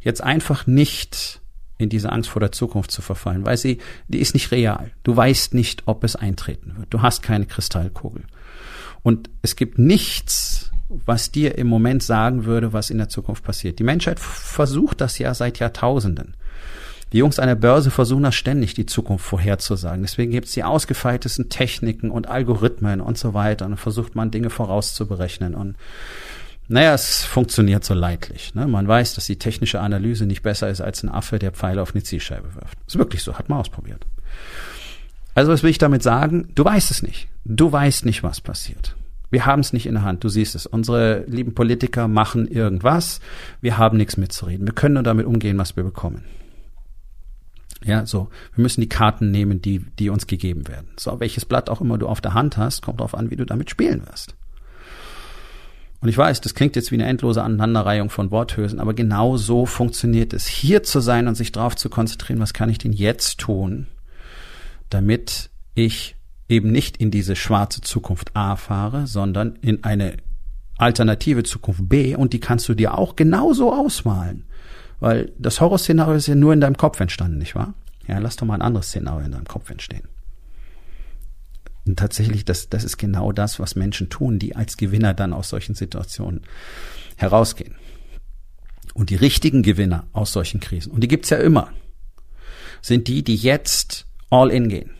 Jetzt 0.00 0.22
einfach 0.22 0.66
nicht 0.66 1.40
in 1.78 1.88
diese 1.88 2.12
Angst 2.12 2.28
vor 2.28 2.40
der 2.40 2.52
Zukunft 2.52 2.90
zu 2.90 3.00
verfallen, 3.00 3.46
weil 3.46 3.56
sie, 3.56 3.78
die 4.08 4.18
ist 4.18 4.34
nicht 4.34 4.50
real. 4.50 4.90
Du 5.02 5.16
weißt 5.16 5.54
nicht, 5.54 5.84
ob 5.86 6.04
es 6.04 6.16
eintreten 6.16 6.74
wird. 6.76 6.92
Du 6.92 7.00
hast 7.00 7.22
keine 7.22 7.46
Kristallkugel. 7.46 8.24
Und 9.02 9.30
es 9.40 9.56
gibt 9.56 9.78
nichts, 9.78 10.70
was 10.90 11.30
dir 11.30 11.56
im 11.56 11.68
Moment 11.68 12.02
sagen 12.02 12.44
würde, 12.44 12.72
was 12.72 12.90
in 12.90 12.98
der 12.98 13.08
Zukunft 13.08 13.44
passiert. 13.44 13.78
Die 13.78 13.84
Menschheit 13.84 14.18
versucht 14.18 15.00
das 15.00 15.18
ja 15.18 15.32
seit 15.34 15.58
Jahrtausenden. 15.58 16.34
Die 17.12 17.18
Jungs 17.18 17.38
an 17.38 17.48
der 17.48 17.56
Börse 17.56 17.90
versuchen 17.90 18.22
das 18.22 18.34
ständig, 18.34 18.74
die 18.74 18.86
Zukunft 18.86 19.24
vorherzusagen. 19.24 20.02
Deswegen 20.02 20.30
gibt 20.30 20.46
es 20.46 20.52
die 20.52 20.62
ausgefeiltesten 20.62 21.48
Techniken 21.48 22.10
und 22.10 22.28
Algorithmen 22.28 23.00
und 23.00 23.18
so 23.18 23.34
weiter. 23.34 23.66
Und 23.66 23.76
versucht 23.76 24.14
man 24.14 24.30
Dinge 24.30 24.50
vorauszuberechnen. 24.50 25.54
Und 25.54 25.76
Naja, 26.68 26.94
es 26.94 27.24
funktioniert 27.24 27.84
so 27.84 27.94
leidlich. 27.94 28.54
Ne? 28.54 28.68
Man 28.68 28.86
weiß, 28.86 29.14
dass 29.14 29.26
die 29.26 29.38
technische 29.38 29.80
Analyse 29.80 30.26
nicht 30.26 30.42
besser 30.42 30.70
ist 30.70 30.80
als 30.80 31.02
ein 31.02 31.08
Affe, 31.08 31.40
der 31.40 31.50
Pfeile 31.50 31.82
auf 31.82 31.94
eine 31.94 32.04
Zielscheibe 32.04 32.54
wirft. 32.54 32.78
Ist 32.86 32.98
wirklich 32.98 33.24
so, 33.24 33.36
hat 33.36 33.48
man 33.48 33.58
ausprobiert. 33.58 34.06
Also 35.34 35.50
was 35.50 35.62
will 35.62 35.70
ich 35.70 35.78
damit 35.78 36.04
sagen? 36.04 36.50
Du 36.54 36.64
weißt 36.64 36.92
es 36.92 37.02
nicht. 37.02 37.28
Du 37.44 37.72
weißt 37.72 38.04
nicht, 38.04 38.22
was 38.22 38.40
passiert. 38.40 38.94
Wir 39.30 39.46
haben 39.46 39.60
es 39.60 39.72
nicht 39.72 39.86
in 39.86 39.94
der 39.94 40.02
Hand. 40.02 40.24
Du 40.24 40.28
siehst 40.28 40.54
es. 40.54 40.66
Unsere 40.66 41.24
lieben 41.26 41.54
Politiker 41.54 42.08
machen 42.08 42.48
irgendwas. 42.48 43.20
Wir 43.60 43.78
haben 43.78 43.96
nichts 43.96 44.16
mitzureden. 44.16 44.66
Wir 44.66 44.74
können 44.74 44.94
nur 44.94 45.02
damit 45.02 45.26
umgehen, 45.26 45.58
was 45.58 45.76
wir 45.76 45.84
bekommen. 45.84 46.24
Ja, 47.82 48.04
so. 48.04 48.28
Wir 48.54 48.62
müssen 48.62 48.80
die 48.80 48.88
Karten 48.88 49.30
nehmen, 49.30 49.62
die, 49.62 49.78
die 49.98 50.10
uns 50.10 50.26
gegeben 50.26 50.68
werden. 50.68 50.88
So, 50.98 51.18
welches 51.20 51.44
Blatt 51.44 51.70
auch 51.70 51.80
immer 51.80 51.96
du 51.96 52.08
auf 52.08 52.20
der 52.20 52.34
Hand 52.34 52.56
hast, 52.56 52.82
kommt 52.82 53.00
darauf 53.00 53.14
an, 53.14 53.30
wie 53.30 53.36
du 53.36 53.46
damit 53.46 53.70
spielen 53.70 54.06
wirst. 54.06 54.34
Und 56.00 56.08
ich 56.08 56.16
weiß, 56.16 56.40
das 56.40 56.54
klingt 56.54 56.76
jetzt 56.76 56.90
wie 56.90 56.96
eine 56.96 57.06
endlose 57.06 57.42
Aneinanderreihung 57.42 58.08
von 58.08 58.30
Worthülsen, 58.30 58.80
aber 58.80 58.94
genau 58.94 59.36
so 59.36 59.66
funktioniert 59.66 60.32
es. 60.32 60.46
Hier 60.46 60.82
zu 60.82 61.00
sein 61.00 61.28
und 61.28 61.34
sich 61.34 61.52
darauf 61.52 61.76
zu 61.76 61.90
konzentrieren, 61.90 62.40
was 62.40 62.54
kann 62.54 62.70
ich 62.70 62.78
denn 62.78 62.92
jetzt 62.92 63.38
tun, 63.38 63.86
damit 64.88 65.50
ich 65.74 66.16
eben 66.50 66.72
nicht 66.72 66.96
in 66.96 67.10
diese 67.10 67.36
schwarze 67.36 67.80
Zukunft 67.80 68.32
A 68.34 68.56
fahre, 68.56 69.06
sondern 69.06 69.56
in 69.62 69.84
eine 69.84 70.16
alternative 70.76 71.44
Zukunft 71.44 71.88
B 71.88 72.16
und 72.16 72.32
die 72.32 72.40
kannst 72.40 72.68
du 72.68 72.74
dir 72.74 72.98
auch 72.98 73.16
genauso 73.16 73.72
ausmalen. 73.72 74.44
Weil 74.98 75.32
das 75.38 75.60
Horrorszenario 75.60 76.14
ist 76.14 76.26
ja 76.26 76.34
nur 76.34 76.52
in 76.52 76.60
deinem 76.60 76.76
Kopf 76.76 77.00
entstanden, 77.00 77.38
nicht 77.38 77.54
wahr? 77.54 77.74
Ja, 78.06 78.18
lass 78.18 78.36
doch 78.36 78.46
mal 78.46 78.54
ein 78.54 78.62
anderes 78.62 78.88
Szenario 78.88 79.26
in 79.26 79.32
deinem 79.32 79.46
Kopf 79.46 79.70
entstehen. 79.70 80.08
Und 81.86 81.98
tatsächlich, 81.98 82.44
das, 82.44 82.68
das 82.68 82.84
ist 82.84 82.98
genau 82.98 83.32
das, 83.32 83.58
was 83.58 83.76
Menschen 83.76 84.10
tun, 84.10 84.38
die 84.38 84.56
als 84.56 84.76
Gewinner 84.76 85.14
dann 85.14 85.32
aus 85.32 85.48
solchen 85.48 85.74
Situationen 85.74 86.42
herausgehen. 87.16 87.76
Und 88.92 89.10
die 89.10 89.16
richtigen 89.16 89.62
Gewinner 89.62 90.06
aus 90.12 90.32
solchen 90.32 90.60
Krisen, 90.60 90.90
und 90.90 91.02
die 91.02 91.08
gibt's 91.08 91.30
ja 91.30 91.38
immer, 91.38 91.68
sind 92.82 93.08
die, 93.08 93.22
die 93.22 93.36
jetzt 93.36 94.06
all 94.30 94.50
in 94.50 94.68
gehen 94.68 94.90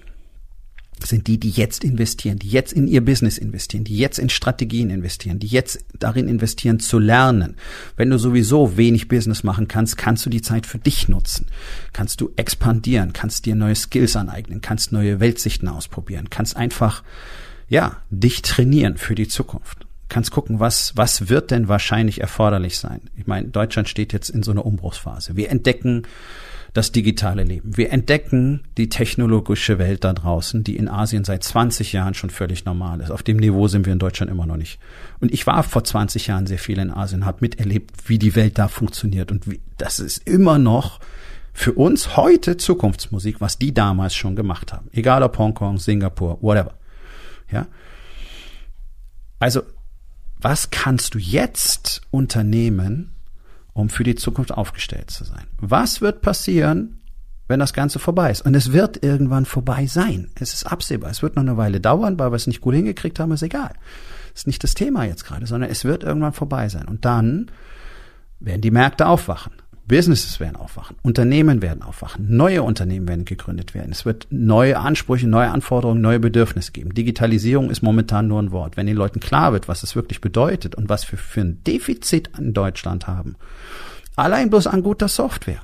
sind 1.07 1.27
die, 1.27 1.39
die 1.39 1.51
jetzt 1.51 1.85
investieren, 1.85 2.39
die 2.39 2.49
jetzt 2.49 2.73
in 2.73 2.87
ihr 2.87 3.05
Business 3.05 3.39
investieren, 3.39 3.85
die 3.85 3.97
jetzt 3.97 4.19
in 4.19 4.29
Strategien 4.29 4.91
investieren, 4.91 5.39
die 5.39 5.47
jetzt 5.47 5.85
darin 5.99 6.29
investieren 6.29 6.81
zu 6.81 6.99
lernen. 6.99 7.57
Wenn 7.97 8.11
du 8.11 8.19
sowieso 8.19 8.77
wenig 8.77 9.09
Business 9.09 9.43
machen 9.43 9.69
kannst, 9.69 9.97
kannst 9.97 10.25
du 10.27 10.31
die 10.31 10.43
Zeit 10.43 10.67
für 10.67 10.79
dich 10.79 11.09
nutzen. 11.09 11.47
Kannst 11.93 12.21
du 12.21 12.31
expandieren, 12.37 13.13
kannst 13.13 13.47
dir 13.47 13.55
neue 13.55 13.75
Skills 13.75 14.17
aneignen, 14.17 14.61
kannst 14.61 14.93
neue 14.93 15.21
Weltsichten 15.21 15.69
ausprobieren, 15.69 16.31
kannst 16.31 16.57
einfach, 16.57 17.03
ja, 17.69 17.97
dich 18.11 18.43
trainieren 18.43 18.97
für 18.97 19.15
die 19.15 19.29
Zukunft. 19.29 19.87
Kannst 20.11 20.31
gucken, 20.33 20.61
was, 20.61 20.93
was 20.97 21.31
wird 21.31 21.51
denn 21.51 21.69
wahrscheinlich 21.69 22.21
erforderlich 22.21 22.79
sein. 22.79 23.01
Ich 23.17 23.27
meine, 23.27 23.49
Deutschland 23.49 23.89
steht 23.89 24.13
jetzt 24.13 24.29
in 24.29 24.43
so 24.43 24.51
einer 24.51 24.67
Umbruchsphase. 24.67 25.37
Wir 25.37 25.51
entdecken 25.51 26.03
das 26.73 26.93
digitale 26.93 27.43
Leben. 27.43 27.77
Wir 27.77 27.93
entdecken 27.93 28.65
die 28.77 28.89
technologische 28.89 29.79
Welt 29.79 30.05
da 30.05 30.13
draußen, 30.13 30.63
die 30.63 30.77
in 30.77 30.89
Asien 30.89 31.25
seit 31.25 31.43
20 31.43 31.93
Jahren 31.93 32.15
schon 32.15 32.31
völlig 32.31 32.65
normal 32.65 33.01
ist. 33.01 33.11
Auf 33.11 33.23
dem 33.23 33.39
Niveau 33.39 33.69
sind 33.69 33.87
wir 33.87 33.93
in 33.93 33.99
Deutschland 33.99 34.31
immer 34.31 34.47
noch 34.47 34.57
nicht. 34.57 34.79
Und 35.21 35.33
ich 35.33 35.47
war 35.47 35.63
vor 35.63 35.83
20 35.83 36.29
Jahren 36.29 36.47
sehr 36.47 36.59
viel 36.59 36.79
in 36.79 36.91
Asien, 36.91 37.25
habe 37.25 37.39
miterlebt, 37.41 38.09
wie 38.09 38.19
die 38.19 38.37
Welt 38.37 38.59
da 38.59 38.69
funktioniert 38.69 39.33
und 39.33 39.51
wie, 39.51 39.61
das 39.79 39.99
ist 39.99 40.29
immer 40.29 40.59
noch 40.59 41.01
für 41.53 41.73
uns 41.73 42.17
heute 42.17 42.57
Zukunftsmusik, 42.57 43.41
was 43.41 43.59
die 43.59 43.75
damals 43.75 44.15
schon 44.15 44.37
gemacht 44.37 44.73
haben. 44.73 44.89
Egal 44.93 45.23
ob 45.23 45.39
Hongkong, 45.39 45.79
Singapur, 45.79 46.39
whatever. 46.41 46.75
Ja. 47.51 47.67
Also, 49.41 49.63
was 50.41 50.71
kannst 50.71 51.15
du 51.15 51.19
jetzt 51.19 52.03
unternehmen, 52.11 53.13
um 53.73 53.89
für 53.89 54.05
die 54.05 54.15
Zukunft 54.15 54.53
aufgestellt 54.53 55.11
zu 55.11 55.25
sein. 55.25 55.47
Was 55.59 56.01
wird 56.01 56.23
passieren, 56.23 57.01
wenn 57.49 57.61
das 57.61 57.73
Ganze 57.73 57.99
vorbei 57.99 58.31
ist? 58.31 58.43
Und 58.43 58.55
es 58.55 58.73
wird 58.73 59.03
irgendwann 59.03 59.45
vorbei 59.45 59.87
sein. 59.87 60.31
Es 60.35 60.55
ist 60.55 60.65
absehbar. 60.65 61.11
Es 61.11 61.23
wird 61.23 61.37
noch 61.37 61.43
eine 61.43 61.57
Weile 61.57 61.81
dauern, 61.81 62.19
weil 62.19 62.33
wir 62.33 62.37
es 62.37 62.47
nicht 62.47 62.61
gut 62.61 62.75
hingekriegt 62.75 63.19
haben, 63.19 63.33
ist 63.33 63.43
egal. 63.43 63.75
Ist 64.35 64.47
nicht 64.47 64.63
das 64.63 64.75
Thema 64.75 65.05
jetzt 65.05 65.25
gerade, 65.25 65.47
sondern 65.47 65.71
es 65.71 65.85
wird 65.85 66.05
irgendwann 66.05 66.33
vorbei 66.33 66.69
sein. 66.69 66.87
Und 66.87 67.05
dann 67.05 67.51
werden 68.39 68.61
die 68.63 68.71
Märkte 68.71 69.07
aufwachen. 69.07 69.53
Businesses 69.91 70.39
werden 70.39 70.55
aufwachen, 70.55 70.97
Unternehmen 71.03 71.63
werden 71.63 71.83
aufwachen, 71.83 72.37
neue 72.37 72.63
Unternehmen 72.63 73.09
werden 73.09 73.25
gegründet 73.25 73.75
werden. 73.75 73.91
Es 73.91 74.05
wird 74.05 74.29
neue 74.31 74.79
Ansprüche, 74.79 75.27
neue 75.27 75.51
Anforderungen, 75.51 76.01
neue 76.01 76.21
Bedürfnisse 76.21 76.71
geben. 76.71 76.95
Digitalisierung 76.95 77.71
ist 77.71 77.83
momentan 77.83 78.29
nur 78.29 78.41
ein 78.41 78.53
Wort. 78.53 78.77
Wenn 78.77 78.87
den 78.87 78.97
Leuten 78.97 79.19
klar 79.19 79.53
wird, 79.53 79.67
was 79.67 79.83
es 79.83 79.97
wirklich 79.97 80.21
bedeutet 80.21 80.77
und 80.77 80.89
was 80.89 81.11
wir 81.11 81.19
für 81.19 81.41
ein 81.41 81.65
Defizit 81.65 82.31
in 82.39 82.55
Deutschland 82.55 83.09
haben, 83.09 83.35
allein 84.15 84.49
bloß 84.49 84.69
an 84.69 84.85
guter 84.85 85.09
Software. 85.09 85.61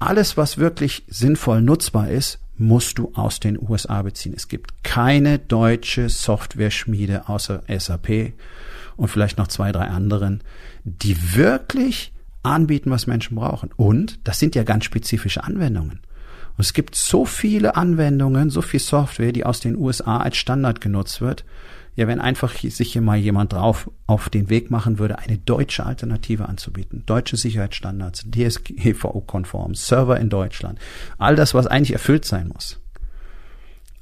Alles, 0.00 0.36
was 0.36 0.58
wirklich 0.58 1.04
sinnvoll 1.06 1.62
nutzbar 1.62 2.10
ist, 2.10 2.40
musst 2.56 2.98
du 2.98 3.12
aus 3.14 3.38
den 3.38 3.60
USA 3.60 4.02
beziehen. 4.02 4.34
Es 4.36 4.48
gibt 4.48 4.82
keine 4.82 5.38
deutsche 5.38 6.08
Software-Schmiede 6.08 7.28
außer 7.28 7.62
SAP 7.68 8.32
und 8.96 9.06
vielleicht 9.06 9.38
noch 9.38 9.46
zwei, 9.46 9.70
drei 9.70 9.86
anderen, 9.86 10.42
die 10.82 11.36
wirklich 11.36 12.12
anbieten, 12.54 12.90
was 12.90 13.06
Menschen 13.06 13.36
brauchen. 13.36 13.70
Und 13.76 14.18
das 14.24 14.38
sind 14.38 14.54
ja 14.54 14.62
ganz 14.62 14.84
spezifische 14.84 15.44
Anwendungen. 15.44 16.00
Und 16.56 16.64
es 16.64 16.72
gibt 16.72 16.94
so 16.94 17.24
viele 17.24 17.76
Anwendungen, 17.76 18.50
so 18.50 18.62
viel 18.62 18.80
Software, 18.80 19.32
die 19.32 19.44
aus 19.44 19.60
den 19.60 19.76
USA 19.76 20.18
als 20.18 20.36
Standard 20.36 20.80
genutzt 20.80 21.20
wird. 21.20 21.44
Ja, 21.96 22.06
wenn 22.06 22.20
einfach 22.20 22.54
sich 22.54 22.92
hier 22.92 23.00
mal 23.00 23.16
jemand 23.16 23.54
drauf 23.54 23.90
auf 24.06 24.28
den 24.28 24.50
Weg 24.50 24.70
machen 24.70 24.98
würde, 24.98 25.18
eine 25.18 25.38
deutsche 25.38 25.86
Alternative 25.86 26.46
anzubieten, 26.46 27.04
deutsche 27.06 27.38
Sicherheitsstandards, 27.38 28.26
DSGVO-konform, 28.30 29.74
Server 29.74 30.20
in 30.20 30.28
Deutschland, 30.28 30.78
all 31.16 31.36
das, 31.36 31.54
was 31.54 31.66
eigentlich 31.66 31.94
erfüllt 31.94 32.26
sein 32.26 32.48
muss. 32.48 32.78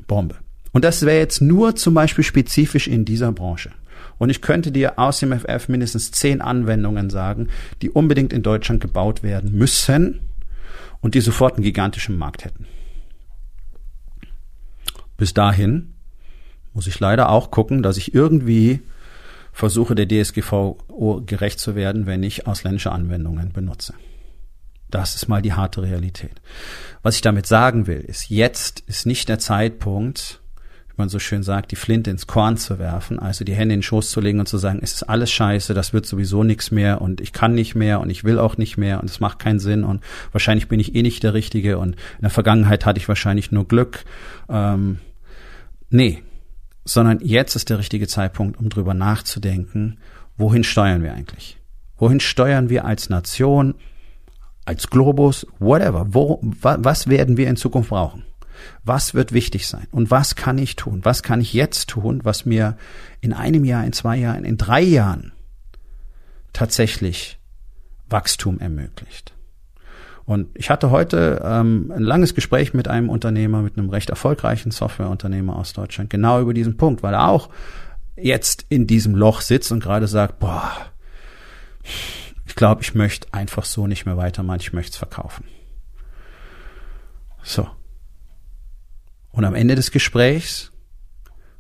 Bombe. 0.09 0.37
Und 0.73 0.85
das 0.85 1.03
wäre 1.03 1.19
jetzt 1.19 1.41
nur 1.41 1.77
zum 1.77 1.95
Beispiel 1.95 2.25
spezifisch 2.25 2.89
in 2.89 3.05
dieser 3.05 3.31
Branche. 3.31 3.71
Und 4.19 4.31
ich 4.31 4.41
könnte 4.41 4.73
dir 4.73 4.99
aus 4.99 5.19
dem 5.21 5.39
FF 5.39 5.69
mindestens 5.69 6.11
zehn 6.11 6.41
Anwendungen 6.41 7.11
sagen, 7.11 7.49
die 7.83 7.91
unbedingt 7.91 8.33
in 8.33 8.43
Deutschland 8.43 8.81
gebaut 8.81 9.23
werden 9.23 9.53
müssen 9.53 10.21
und 11.01 11.15
die 11.15 11.21
sofort 11.21 11.55
einen 11.55 11.65
gigantischen 11.65 12.17
Markt 12.17 12.45
hätten. 12.45 12.67
Bis 15.17 15.35
dahin 15.35 15.95
muss 16.73 16.87
ich 16.87 16.99
leider 16.99 17.29
auch 17.29 17.51
gucken, 17.51 17.83
dass 17.83 17.97
ich 17.97 18.15
irgendwie 18.15 18.81
versuche, 19.53 19.95
der 19.95 20.09
DSGVO 20.09 21.23
gerecht 21.25 21.61
zu 21.61 21.77
werden, 21.77 22.07
wenn 22.07 22.23
ich 22.23 22.47
ausländische 22.47 22.91
Anwendungen 22.91 23.53
benutze. 23.53 23.95
Das 24.91 25.15
ist 25.15 25.29
mal 25.29 25.43
die 25.43 25.53
harte 25.53 25.83
Realität. 25.83 26.41
Was 27.03 27.17
ich 27.17 27.23
damit 27.23 27.47
sagen 27.47 27.87
will, 27.87 28.01
ist, 28.01 28.31
jetzt 28.31 28.81
ist 28.87 29.07
nicht 29.07 29.29
der 29.29 29.39
Zeitpunkt, 29.39 30.41
wie 30.95 31.03
man 31.03 31.09
so 31.09 31.19
schön 31.19 31.43
sagt, 31.43 31.73
die 31.73 31.77
Flinte 31.77 32.11
ins 32.11 32.29
Korn 32.29 32.57
zu 32.57 32.79
werfen, 32.79 33.19
also 33.19 33.45
die 33.45 33.55
Hände 33.55 33.75
in 33.75 33.81
den 33.81 33.83
Schoß 33.83 34.11
zu 34.11 34.21
legen 34.21 34.39
und 34.39 34.47
zu 34.47 34.59
sagen, 34.59 34.79
es 34.81 34.93
ist 34.93 35.03
alles 35.03 35.31
scheiße, 35.33 35.75
das 35.75 35.93
wird 35.93 36.07
sowieso 36.07 36.45
nichts 36.45 36.71
mehr 36.71 37.03
und 37.03 37.21
ich 37.21 37.33
kann 37.33 37.55
nicht 37.55 37.75
mehr 37.75 38.01
und 38.01 38.11
ich 38.11 38.23
will 38.23 38.39
auch 38.39 38.57
nicht 38.57 38.77
mehr 38.77 39.01
und 39.01 39.11
es 39.11 39.19
macht 39.19 39.41
keinen 39.41 39.59
Sinn 39.59 39.83
und 39.83 40.05
wahrscheinlich 40.31 40.69
bin 40.69 40.79
ich 40.79 40.95
eh 40.95 41.03
nicht 41.03 41.25
der 41.25 41.35
Richtige 41.35 41.79
und 41.79 41.95
in 41.95 42.23
der 42.23 42.31
Vergangenheit 42.31 42.87
hatte 42.87 42.99
ich 42.99 43.09
wahrscheinlich 43.09 43.51
nur 43.51 43.67
Glück. 43.67 44.05
Ähm, 44.49 45.01
nee, 45.91 46.23
sondern 46.85 47.19
jetzt 47.21 47.57
ist 47.57 47.71
der 47.71 47.79
richtige 47.79 48.07
Zeitpunkt, 48.07 48.59
um 48.59 48.69
drüber 48.69 48.95
nachzudenken, 48.95 49.99
wohin 50.37 50.63
steuern 50.63 51.03
wir 51.03 51.13
eigentlich? 51.13 51.59
Wohin 51.97 52.21
steuern 52.21 52.69
wir 52.69 52.85
als 52.85 53.09
Nation, 53.09 53.75
als 54.65 54.89
Globus, 54.91 55.47
whatever? 55.59 56.07
Wo, 56.11 56.41
wa, 56.43 56.77
was 56.79 57.09
werden 57.09 57.37
wir 57.37 57.49
in 57.49 57.57
Zukunft 57.57 57.91
brauchen? 57.91 58.25
Was 58.85 59.15
wird 59.15 59.33
wichtig 59.33 59.67
sein? 59.67 59.87
Und 59.91 60.11
was 60.11 60.35
kann 60.35 60.59
ich 60.59 60.77
tun? 60.77 61.01
Was 61.05 61.23
kann 61.23 61.41
ich 61.41 61.53
jetzt 61.53 61.89
tun, 61.89 62.21
was 62.25 62.47
mir 62.47 62.77
in 63.21 63.33
einem 63.33 63.65
Jahr, 63.65 63.85
in 63.85 63.93
zwei 63.93 64.17
Jahren, 64.17 64.45
in 64.45 64.57
drei 64.57 64.83
Jahren 64.83 65.33
tatsächlich 66.53 67.39
Wachstum 68.09 68.61
ermöglicht? 68.61 69.35
Und 70.27 70.49
ich 70.55 70.71
hatte 70.71 70.91
heute 70.91 71.43
ähm, 71.45 71.93
ein 71.95 72.03
langes 72.03 72.35
Gespräch 72.35 72.73
mit 72.73 72.89
einem 72.89 73.11
Unternehmer, 73.11 73.61
mit 73.61 73.77
einem 73.77 73.91
recht 73.91 74.09
erfolgreichen 74.09 74.71
Softwareunternehmer 74.71 75.57
aus 75.57 75.75
Deutschland, 75.75 76.09
genau 76.09 76.41
über 76.41 76.55
diesen 76.55 76.77
Punkt, 76.77 77.03
weil 77.03 77.15
er 77.15 77.29
auch 77.29 77.51
jetzt 78.17 78.65
in 78.69 78.87
diesem 78.87 79.15
Loch 79.15 79.43
sitzt 79.43 79.71
und 79.73 79.81
gerade 79.81 80.07
sagt, 80.07 80.39
boah, 80.39 80.73
ich 82.47 82.55
glaube, 82.55 82.83
ich 82.83 82.95
möchte 82.95 83.29
einfach 83.33 83.65
so 83.65 83.87
nicht 83.87 84.07
mehr 84.07 84.17
weitermachen, 84.17 84.61
ich 84.61 84.73
möchte 84.73 84.93
es 84.93 84.97
verkaufen. 84.97 85.45
So. 87.43 87.69
Und 89.35 89.45
am 89.45 89.57
Ende 89.57 89.75
des 89.75 89.91
Gesprächs 89.91 90.71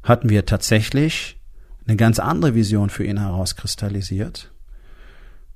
hatten 0.04 0.28
wir 0.30 0.46
tatsächlich 0.46 1.40
eine 1.86 1.96
ganz 1.96 2.20
andere 2.20 2.54
Vision 2.54 2.88
für 2.88 3.04
ihn 3.04 3.18
herauskristallisiert. 3.18 4.52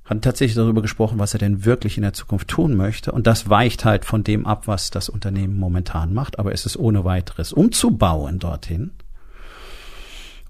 Hatten 0.03 0.21
tatsächlich 0.21 0.55
darüber 0.55 0.81
gesprochen, 0.81 1.17
was 1.17 1.33
er 1.33 1.39
denn 1.39 1.63
wirklich 1.63 1.95
in 1.95 2.03
der 2.03 2.11
Zukunft 2.11 2.49
tun 2.49 2.75
möchte. 2.75 3.13
Und 3.13 3.25
das 3.25 3.49
weicht 3.49 3.85
halt 3.85 4.03
von 4.03 4.25
dem 4.25 4.45
ab, 4.45 4.67
was 4.67 4.89
das 4.89 5.07
Unternehmen 5.07 5.57
momentan 5.57 6.13
macht. 6.13 6.39
Aber 6.39 6.51
es 6.51 6.65
ist 6.65 6.75
ohne 6.75 7.05
weiteres 7.05 7.53
umzubauen 7.53 8.39
dorthin. 8.39 8.91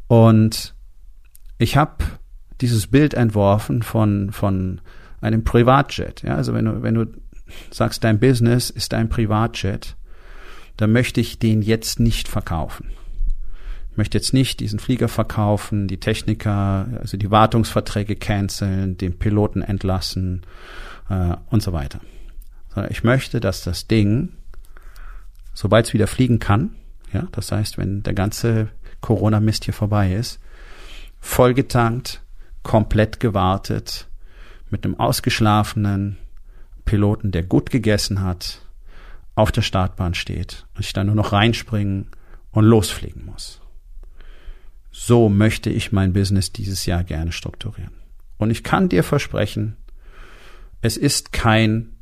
Und 0.08 0.74
ich 1.60 1.78
habe 1.78 2.04
dieses 2.62 2.88
Bild 2.88 3.14
entworfen 3.14 3.84
von, 3.84 4.32
von 4.32 4.82
einem 5.22 5.44
Privatjet. 5.44 6.24
Ja, 6.24 6.36
also 6.36 6.56
wenn 6.56 6.66
du, 6.66 6.82
wenn 6.82 6.96
du 6.96 7.06
sagst, 7.70 8.04
dein 8.04 8.20
Business 8.20 8.72
ist 8.72 8.96
ein 8.96 9.08
Privatjet, 9.08 9.98
dann 10.80 10.94
möchte 10.94 11.20
ich 11.20 11.40
den 11.40 11.62
jetzt 11.62 12.00
nicht 12.00 12.30
verkaufen. 12.30 12.92
Ich 13.92 13.98
möchte 13.98 14.18
jetzt 14.18 14.34
nicht 14.34 14.62
diesen 14.62 14.80
Flieger 14.80 15.10
verkaufen, 15.10 15.90
die 15.90 16.00
Techniker, 16.00 16.88
also 17.02 17.18
die 17.18 17.32
Wartungsverträge 17.32 18.16
canceln, 18.16 18.96
den 18.96 19.20
Piloten 19.20 19.62
entlassen 19.62 20.44
äh, 21.10 21.36
und 21.50 21.62
so 21.62 21.74
weiter. 21.74 22.00
Sondern 22.70 22.94
ich 22.94 23.04
möchte, 23.04 23.42
dass 23.42 23.62
das 23.62 23.88
Ding, 23.88 24.30
sobald 25.54 25.88
es 25.88 25.94
wieder 25.94 26.08
fliegen 26.08 26.40
kann, 26.40 26.76
ja, 27.12 27.28
das 27.34 27.52
heißt, 27.52 27.78
wenn 27.78 28.02
der 28.04 28.14
ganze 28.14 28.70
Corona-Mist 29.02 29.66
hier 29.66 29.74
vorbei 29.74 30.14
ist, 30.14 30.40
vollgetankt, 31.20 32.22
komplett 32.64 33.20
gewartet, 33.20 34.08
mit 34.70 34.86
einem 34.86 34.98
ausgeschlafenen 34.98 36.18
Piloten, 36.86 37.32
der 37.32 37.44
gut 37.44 37.70
gegessen 37.70 38.22
hat, 38.22 38.62
auf 39.40 39.52
der 39.52 39.62
Startbahn 39.62 40.14
steht 40.14 40.66
und 40.76 40.82
ich 40.86 40.94
dann 40.94 41.08
nur 41.08 41.16
noch 41.16 41.32
reinspringen 41.32 42.08
und 42.52 42.66
losfliegen 42.66 43.26
muss. 43.26 43.62
So 44.92 45.30
möchte 45.30 45.70
ich 45.70 45.92
mein 45.92 46.14
Business 46.14 46.52
dieses 46.52 46.86
Jahr 46.86 47.04
gerne 47.04 47.32
strukturieren. 47.32 47.94
Und 48.38 48.52
ich 48.52 48.64
kann 48.64 48.90
dir 48.90 49.04
versprechen, 49.04 49.78
es 50.82 50.98
ist 50.98 51.32
kein 51.32 51.94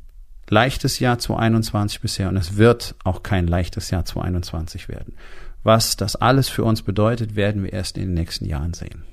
leichtes 0.48 0.98
Jahr 0.98 1.18
2021 1.18 2.00
bisher 2.00 2.28
und 2.28 2.36
es 2.36 2.56
wird 2.56 2.94
auch 3.04 3.22
kein 3.22 3.46
leichtes 3.46 3.90
Jahr 3.90 4.04
2021 4.04 4.88
werden. 4.88 5.14
Was 5.62 5.96
das 5.96 6.16
alles 6.16 6.48
für 6.48 6.64
uns 6.64 6.82
bedeutet, 6.82 7.36
werden 7.36 7.62
wir 7.62 7.72
erst 7.72 7.98
in 7.98 8.04
den 8.04 8.14
nächsten 8.14 8.46
Jahren 8.46 8.74
sehen. 8.74 9.04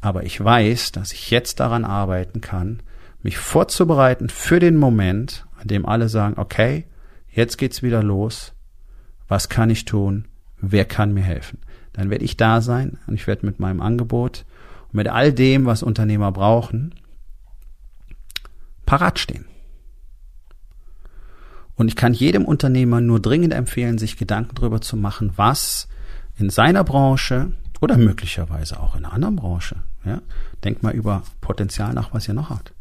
Aber 0.00 0.24
ich 0.24 0.42
weiß, 0.42 0.92
dass 0.92 1.12
ich 1.12 1.30
jetzt 1.30 1.60
daran 1.60 1.84
arbeiten 1.84 2.40
kann, 2.40 2.82
mich 3.22 3.36
vorzubereiten 3.36 4.30
für 4.30 4.58
den 4.58 4.76
Moment, 4.76 5.44
an 5.58 5.68
dem 5.68 5.84
alle 5.84 6.08
sagen, 6.08 6.38
okay, 6.38 6.86
jetzt 7.32 7.58
geht's 7.58 7.82
wieder 7.82 8.02
los. 8.02 8.52
Was 9.28 9.48
kann 9.48 9.70
ich 9.70 9.84
tun? 9.84 10.26
Wer 10.60 10.84
kann 10.84 11.14
mir 11.14 11.22
helfen? 11.22 11.58
Dann 11.92 12.10
werde 12.10 12.24
ich 12.24 12.36
da 12.36 12.60
sein 12.60 12.98
und 13.06 13.14
ich 13.14 13.26
werde 13.26 13.46
mit 13.46 13.60
meinem 13.60 13.80
Angebot 13.80 14.44
und 14.88 14.94
mit 14.94 15.08
all 15.08 15.32
dem, 15.32 15.66
was 15.66 15.82
Unternehmer 15.82 16.32
brauchen, 16.32 16.94
parat 18.86 19.18
stehen. 19.18 19.44
Und 21.76 21.88
ich 21.88 21.96
kann 21.96 22.12
jedem 22.12 22.44
Unternehmer 22.44 23.00
nur 23.00 23.20
dringend 23.20 23.54
empfehlen, 23.54 23.96
sich 23.96 24.18
Gedanken 24.18 24.54
darüber 24.54 24.80
zu 24.80 24.96
machen, 24.96 25.32
was 25.36 25.88
in 26.36 26.50
seiner 26.50 26.84
Branche 26.84 27.52
oder 27.80 27.96
möglicherweise 27.96 28.80
auch 28.80 28.96
in 28.96 29.04
einer 29.04 29.14
anderen 29.14 29.36
Branche, 29.36 29.76
ja, 30.04 30.20
denkt 30.62 30.82
mal 30.82 30.92
über 30.92 31.22
Potenzial 31.40 31.94
nach, 31.94 32.12
was 32.12 32.28
ihr 32.28 32.34
noch 32.34 32.50
habt. 32.50 32.74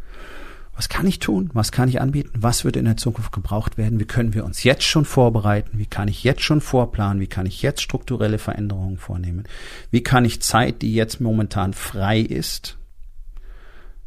Was 0.79 0.87
kann 0.87 1.07
ich 1.07 1.19
tun? 1.19 1.49
Was 1.51 1.73
kann 1.73 1.89
ich 1.89 1.99
anbieten? 1.99 2.31
Was 2.39 2.63
wird 2.63 2.77
in 2.77 2.85
der 2.85 2.95
Zukunft 2.95 3.33
gebraucht 3.33 3.77
werden? 3.77 3.99
Wie 3.99 4.05
können 4.05 4.33
wir 4.33 4.45
uns 4.45 4.63
jetzt 4.63 4.85
schon 4.85 5.03
vorbereiten? 5.03 5.77
Wie 5.77 5.85
kann 5.85 6.07
ich 6.07 6.23
jetzt 6.23 6.41
schon 6.41 6.61
vorplanen? 6.61 7.19
Wie 7.19 7.27
kann 7.27 7.45
ich 7.45 7.61
jetzt 7.61 7.81
strukturelle 7.81 8.37
Veränderungen 8.37 8.95
vornehmen? 8.95 9.43
Wie 9.91 10.03
kann 10.03 10.23
ich 10.23 10.41
Zeit, 10.41 10.81
die 10.81 10.93
jetzt 10.93 11.19
momentan 11.19 11.73
frei 11.73 12.21
ist, 12.21 12.77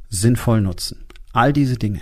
sinnvoll 0.08 0.62
nutzen? 0.62 1.04
All 1.34 1.52
diese 1.52 1.76
Dinge. 1.76 2.00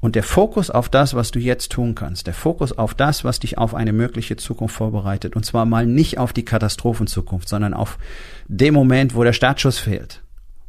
Und 0.00 0.16
der 0.16 0.24
Fokus 0.24 0.70
auf 0.70 0.88
das, 0.88 1.14
was 1.14 1.30
du 1.30 1.38
jetzt 1.38 1.70
tun 1.70 1.94
kannst, 1.94 2.26
der 2.26 2.34
Fokus 2.34 2.76
auf 2.76 2.94
das, 2.94 3.22
was 3.22 3.38
dich 3.38 3.58
auf 3.58 3.76
eine 3.76 3.92
mögliche 3.92 4.34
Zukunft 4.34 4.74
vorbereitet, 4.74 5.36
und 5.36 5.46
zwar 5.46 5.66
mal 5.66 5.86
nicht 5.86 6.18
auf 6.18 6.32
die 6.32 6.44
Katastrophenzukunft, 6.44 7.48
sondern 7.48 7.74
auf 7.74 7.96
dem 8.48 8.74
Moment, 8.74 9.14
wo 9.14 9.22
der 9.22 9.32
Startschuss 9.32 9.78
fehlt, 9.78 10.23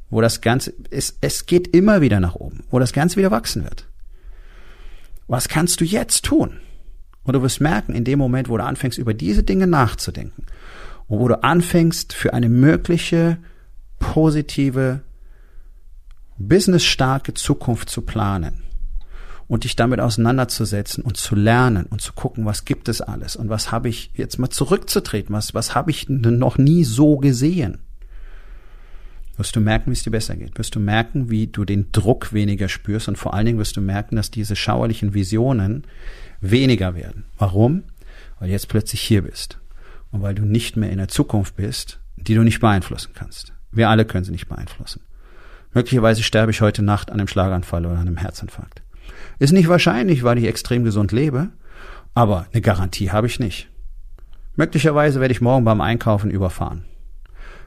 wo 0.09 0.21
das 0.21 0.41
Ganze, 0.41 0.74
es, 0.91 1.17
es 1.21 1.45
geht 1.45 1.75
immer 1.75 2.01
wieder 2.01 2.19
nach 2.19 2.35
oben, 2.35 2.63
wo 2.69 2.79
das 2.79 2.93
Ganze 2.93 3.17
wieder 3.17 3.31
wachsen 3.31 3.63
wird. 3.63 3.88
Was 5.27 5.50
kannst 5.50 5.81
du 5.81 5.85
jetzt 5.85 6.25
tun? 6.25 6.59
Und 7.24 7.33
du 7.33 7.41
wirst 7.41 7.59
merken, 7.59 7.95
in 7.95 8.03
dem 8.03 8.19
Moment, 8.19 8.50
wo 8.50 8.57
du 8.57 8.63
anfängst, 8.63 9.00
über 9.00 9.15
diese 9.15 9.43
Dinge 9.43 9.65
nachzudenken 9.65 10.46
und 11.07 11.20
wo 11.20 11.27
du 11.27 11.44
anfängst, 11.44 12.13
für 12.13 12.33
eine 12.33 12.50
mögliche, 12.50 13.37
positive, 13.98 15.01
businessstarke 16.37 17.33
Zukunft 17.33 17.89
zu 17.89 18.01
planen 18.01 18.61
und 19.48 19.63
dich 19.63 19.75
damit 19.75 20.00
auseinanderzusetzen 20.00 21.03
und 21.03 21.18
zu 21.18 21.35
lernen 21.35 21.87
und 21.87 22.01
zu 22.01 22.13
gucken, 22.13 22.46
was 22.46 22.65
gibt 22.65 22.89
es 22.89 23.01
alles 23.01 23.35
und 23.35 23.50
was 23.50 23.72
habe 23.72 23.89
ich 23.89 24.11
jetzt 24.15 24.37
mal 24.37 24.50
zurückzutreten, 24.50 25.33
was, 25.33 25.55
was 25.55 25.74
habe 25.74 25.89
ich 25.89 26.07
noch 26.09 26.57
nie 26.59 26.83
so 26.83 27.18
gesehen 27.18 27.79
wirst 29.37 29.55
du 29.55 29.59
merken, 29.59 29.91
wie 29.91 29.93
es 29.93 30.03
dir 30.03 30.11
besser 30.11 30.35
geht. 30.35 30.57
Wirst 30.57 30.75
du 30.75 30.79
merken, 30.79 31.29
wie 31.29 31.48
du 31.48 31.65
den 31.65 31.91
Druck 31.91 32.33
weniger 32.33 32.69
spürst 32.69 33.07
und 33.07 33.17
vor 33.17 33.33
allen 33.33 33.45
Dingen 33.45 33.57
wirst 33.57 33.77
du 33.77 33.81
merken, 33.81 34.15
dass 34.15 34.31
diese 34.31 34.55
schauerlichen 34.55 35.13
Visionen 35.13 35.85
weniger 36.41 36.95
werden. 36.95 37.25
Warum? 37.37 37.83
Weil 38.39 38.48
du 38.48 38.53
jetzt 38.53 38.69
plötzlich 38.69 39.01
hier 39.01 39.24
bist 39.24 39.59
und 40.11 40.21
weil 40.21 40.35
du 40.35 40.43
nicht 40.43 40.77
mehr 40.77 40.89
in 40.89 40.98
der 40.98 41.07
Zukunft 41.07 41.55
bist, 41.55 42.00
die 42.15 42.35
du 42.35 42.43
nicht 42.43 42.59
beeinflussen 42.59 43.11
kannst. 43.13 43.53
Wir 43.71 43.89
alle 43.89 44.05
können 44.05 44.24
sie 44.24 44.31
nicht 44.31 44.48
beeinflussen. 44.48 45.01
Möglicherweise 45.74 46.24
sterbe 46.24 46.51
ich 46.51 46.61
heute 46.61 46.81
Nacht 46.81 47.11
an 47.11 47.19
einem 47.19 47.27
Schlaganfall 47.27 47.85
oder 47.85 48.00
einem 48.00 48.17
Herzinfarkt. 48.17 48.81
Ist 49.39 49.51
nicht 49.51 49.67
wahrscheinlich, 49.67 50.24
weil 50.24 50.37
ich 50.37 50.45
extrem 50.45 50.85
gesund 50.85 51.11
lebe, 51.11 51.50
aber 52.13 52.48
eine 52.53 52.61
Garantie 52.61 53.11
habe 53.11 53.27
ich 53.27 53.39
nicht. 53.39 53.69
Möglicherweise 54.55 55.19
werde 55.19 55.33
ich 55.33 55.41
morgen 55.41 55.65
beim 55.65 55.81
Einkaufen 55.81 56.31
überfahren. 56.31 56.85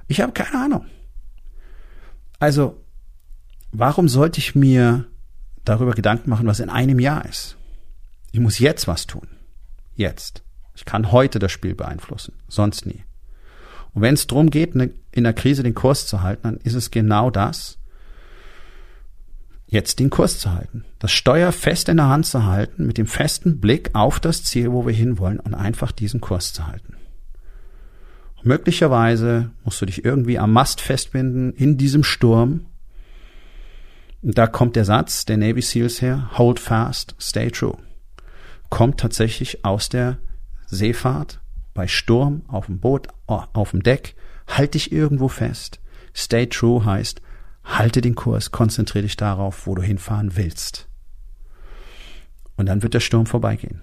Ich 0.06 0.22
habe 0.22 0.32
keine 0.32 0.64
Ahnung. 0.64 0.86
Also, 2.38 2.84
warum 3.72 4.08
sollte 4.08 4.38
ich 4.38 4.54
mir 4.54 5.06
darüber 5.64 5.92
Gedanken 5.92 6.30
machen, 6.30 6.46
was 6.46 6.60
in 6.60 6.70
einem 6.70 7.00
Jahr 7.00 7.24
ist? 7.26 7.56
Ich 8.32 8.40
muss 8.40 8.58
jetzt 8.58 8.86
was 8.86 9.06
tun. 9.06 9.26
Jetzt. 9.94 10.42
Ich 10.74 10.84
kann 10.84 11.10
heute 11.10 11.38
das 11.40 11.50
Spiel 11.50 11.74
beeinflussen, 11.74 12.34
sonst 12.46 12.86
nie. 12.86 13.02
Und 13.92 14.02
wenn 14.02 14.14
es 14.14 14.28
darum 14.28 14.50
geht, 14.50 14.76
ne, 14.76 14.90
in 15.10 15.24
der 15.24 15.32
Krise 15.32 15.64
den 15.64 15.74
Kurs 15.74 16.06
zu 16.06 16.22
halten, 16.22 16.42
dann 16.44 16.56
ist 16.58 16.74
es 16.74 16.92
genau 16.92 17.30
das, 17.30 17.78
jetzt 19.66 19.98
den 19.98 20.10
Kurs 20.10 20.38
zu 20.38 20.52
halten. 20.52 20.84
Das 21.00 21.10
Steuer 21.10 21.50
fest 21.50 21.88
in 21.88 21.96
der 21.96 22.08
Hand 22.08 22.26
zu 22.26 22.44
halten, 22.44 22.86
mit 22.86 22.96
dem 22.96 23.06
festen 23.06 23.60
Blick 23.60 23.90
auf 23.94 24.20
das 24.20 24.44
Ziel, 24.44 24.70
wo 24.70 24.86
wir 24.86 24.94
hinwollen 24.94 25.40
und 25.40 25.54
einfach 25.54 25.90
diesen 25.90 26.20
Kurs 26.20 26.52
zu 26.52 26.66
halten. 26.66 26.96
Möglicherweise 28.42 29.50
musst 29.64 29.80
du 29.80 29.86
dich 29.86 30.04
irgendwie 30.04 30.38
am 30.38 30.52
Mast 30.52 30.80
festbinden 30.80 31.52
in 31.52 31.76
diesem 31.76 32.04
Sturm. 32.04 32.66
Und 34.22 34.38
da 34.38 34.46
kommt 34.46 34.76
der 34.76 34.84
Satz 34.84 35.24
der 35.24 35.36
Navy 35.36 35.62
SEALs 35.62 36.02
her, 36.02 36.30
hold 36.36 36.60
fast, 36.60 37.14
stay 37.20 37.50
true. 37.50 37.76
Kommt 38.68 39.00
tatsächlich 39.00 39.64
aus 39.64 39.88
der 39.88 40.18
Seefahrt, 40.66 41.40
bei 41.74 41.86
Sturm, 41.86 42.42
auf 42.48 42.66
dem 42.66 42.80
Boot, 42.80 43.08
auf 43.26 43.70
dem 43.70 43.82
Deck, 43.82 44.14
halt 44.46 44.74
dich 44.74 44.92
irgendwo 44.92 45.28
fest. 45.28 45.80
Stay 46.14 46.46
true 46.46 46.84
heißt, 46.84 47.22
halte 47.64 48.00
den 48.00 48.14
Kurs, 48.14 48.50
konzentriere 48.50 49.02
dich 49.02 49.16
darauf, 49.16 49.66
wo 49.66 49.74
du 49.74 49.82
hinfahren 49.82 50.36
willst. 50.36 50.88
Und 52.56 52.66
dann 52.66 52.82
wird 52.82 52.94
der 52.94 53.00
Sturm 53.00 53.26
vorbeigehen. 53.26 53.82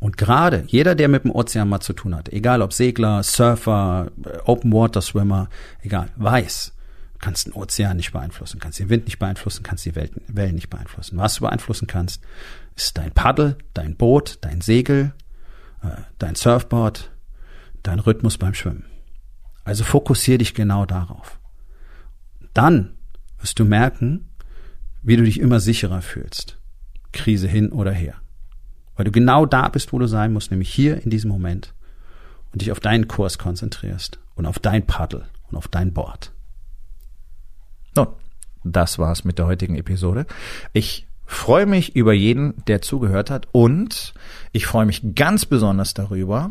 Und 0.00 0.16
gerade 0.16 0.64
jeder, 0.68 0.94
der 0.94 1.08
mit 1.08 1.24
dem 1.24 1.32
Ozean 1.32 1.68
mal 1.68 1.80
zu 1.80 1.92
tun 1.92 2.14
hat, 2.14 2.28
egal 2.28 2.62
ob 2.62 2.72
Segler, 2.72 3.22
Surfer, 3.22 4.12
Open 4.44 4.72
Water 4.72 5.02
Swimmer, 5.02 5.48
egal, 5.82 6.10
weiß, 6.16 6.72
du 7.14 7.18
kannst 7.18 7.46
den 7.46 7.52
Ozean 7.52 7.96
nicht 7.96 8.12
beeinflussen, 8.12 8.60
kannst 8.60 8.78
den 8.78 8.90
Wind 8.90 9.06
nicht 9.06 9.18
beeinflussen, 9.18 9.64
kannst 9.64 9.84
die 9.86 9.96
Wellen 9.96 10.54
nicht 10.54 10.70
beeinflussen. 10.70 11.18
Was 11.18 11.34
du 11.34 11.40
beeinflussen 11.42 11.88
kannst, 11.88 12.22
ist 12.76 12.96
dein 12.96 13.10
Paddel, 13.10 13.58
dein 13.74 13.96
Boot, 13.96 14.38
dein 14.42 14.60
Segel, 14.60 15.14
äh, 15.82 16.02
dein 16.18 16.36
Surfboard, 16.36 17.10
dein 17.82 17.98
Rhythmus 17.98 18.38
beim 18.38 18.54
Schwimmen. 18.54 18.84
Also 19.64 19.82
fokussier 19.82 20.38
dich 20.38 20.54
genau 20.54 20.86
darauf. 20.86 21.40
Dann 22.54 22.96
wirst 23.40 23.58
du 23.58 23.64
merken, 23.64 24.30
wie 25.02 25.16
du 25.16 25.24
dich 25.24 25.40
immer 25.40 25.58
sicherer 25.60 26.02
fühlst. 26.02 26.58
Krise 27.12 27.48
hin 27.48 27.72
oder 27.72 27.92
her. 27.92 28.14
Weil 28.98 29.04
du 29.04 29.12
genau 29.12 29.46
da 29.46 29.68
bist, 29.68 29.92
wo 29.92 29.98
du 30.00 30.08
sein 30.08 30.32
musst, 30.32 30.50
nämlich 30.50 30.74
hier 30.74 31.02
in 31.04 31.08
diesem 31.08 31.30
Moment 31.30 31.72
und 32.52 32.62
dich 32.62 32.72
auf 32.72 32.80
deinen 32.80 33.06
Kurs 33.06 33.38
konzentrierst 33.38 34.18
und 34.34 34.44
auf 34.44 34.58
dein 34.58 34.86
Paddel 34.86 35.24
und 35.48 35.56
auf 35.56 35.68
dein 35.68 35.92
Board. 35.92 36.32
Nun, 37.94 38.08
das 38.64 38.98
war's 38.98 39.22
mit 39.22 39.38
der 39.38 39.46
heutigen 39.46 39.76
Episode. 39.76 40.26
Ich 40.72 41.06
freue 41.24 41.64
mich 41.64 41.94
über 41.94 42.12
jeden, 42.12 42.54
der 42.66 42.82
zugehört 42.82 43.30
hat 43.30 43.46
und 43.52 44.14
ich 44.50 44.66
freue 44.66 44.86
mich 44.86 45.14
ganz 45.14 45.46
besonders 45.46 45.94
darüber, 45.94 46.50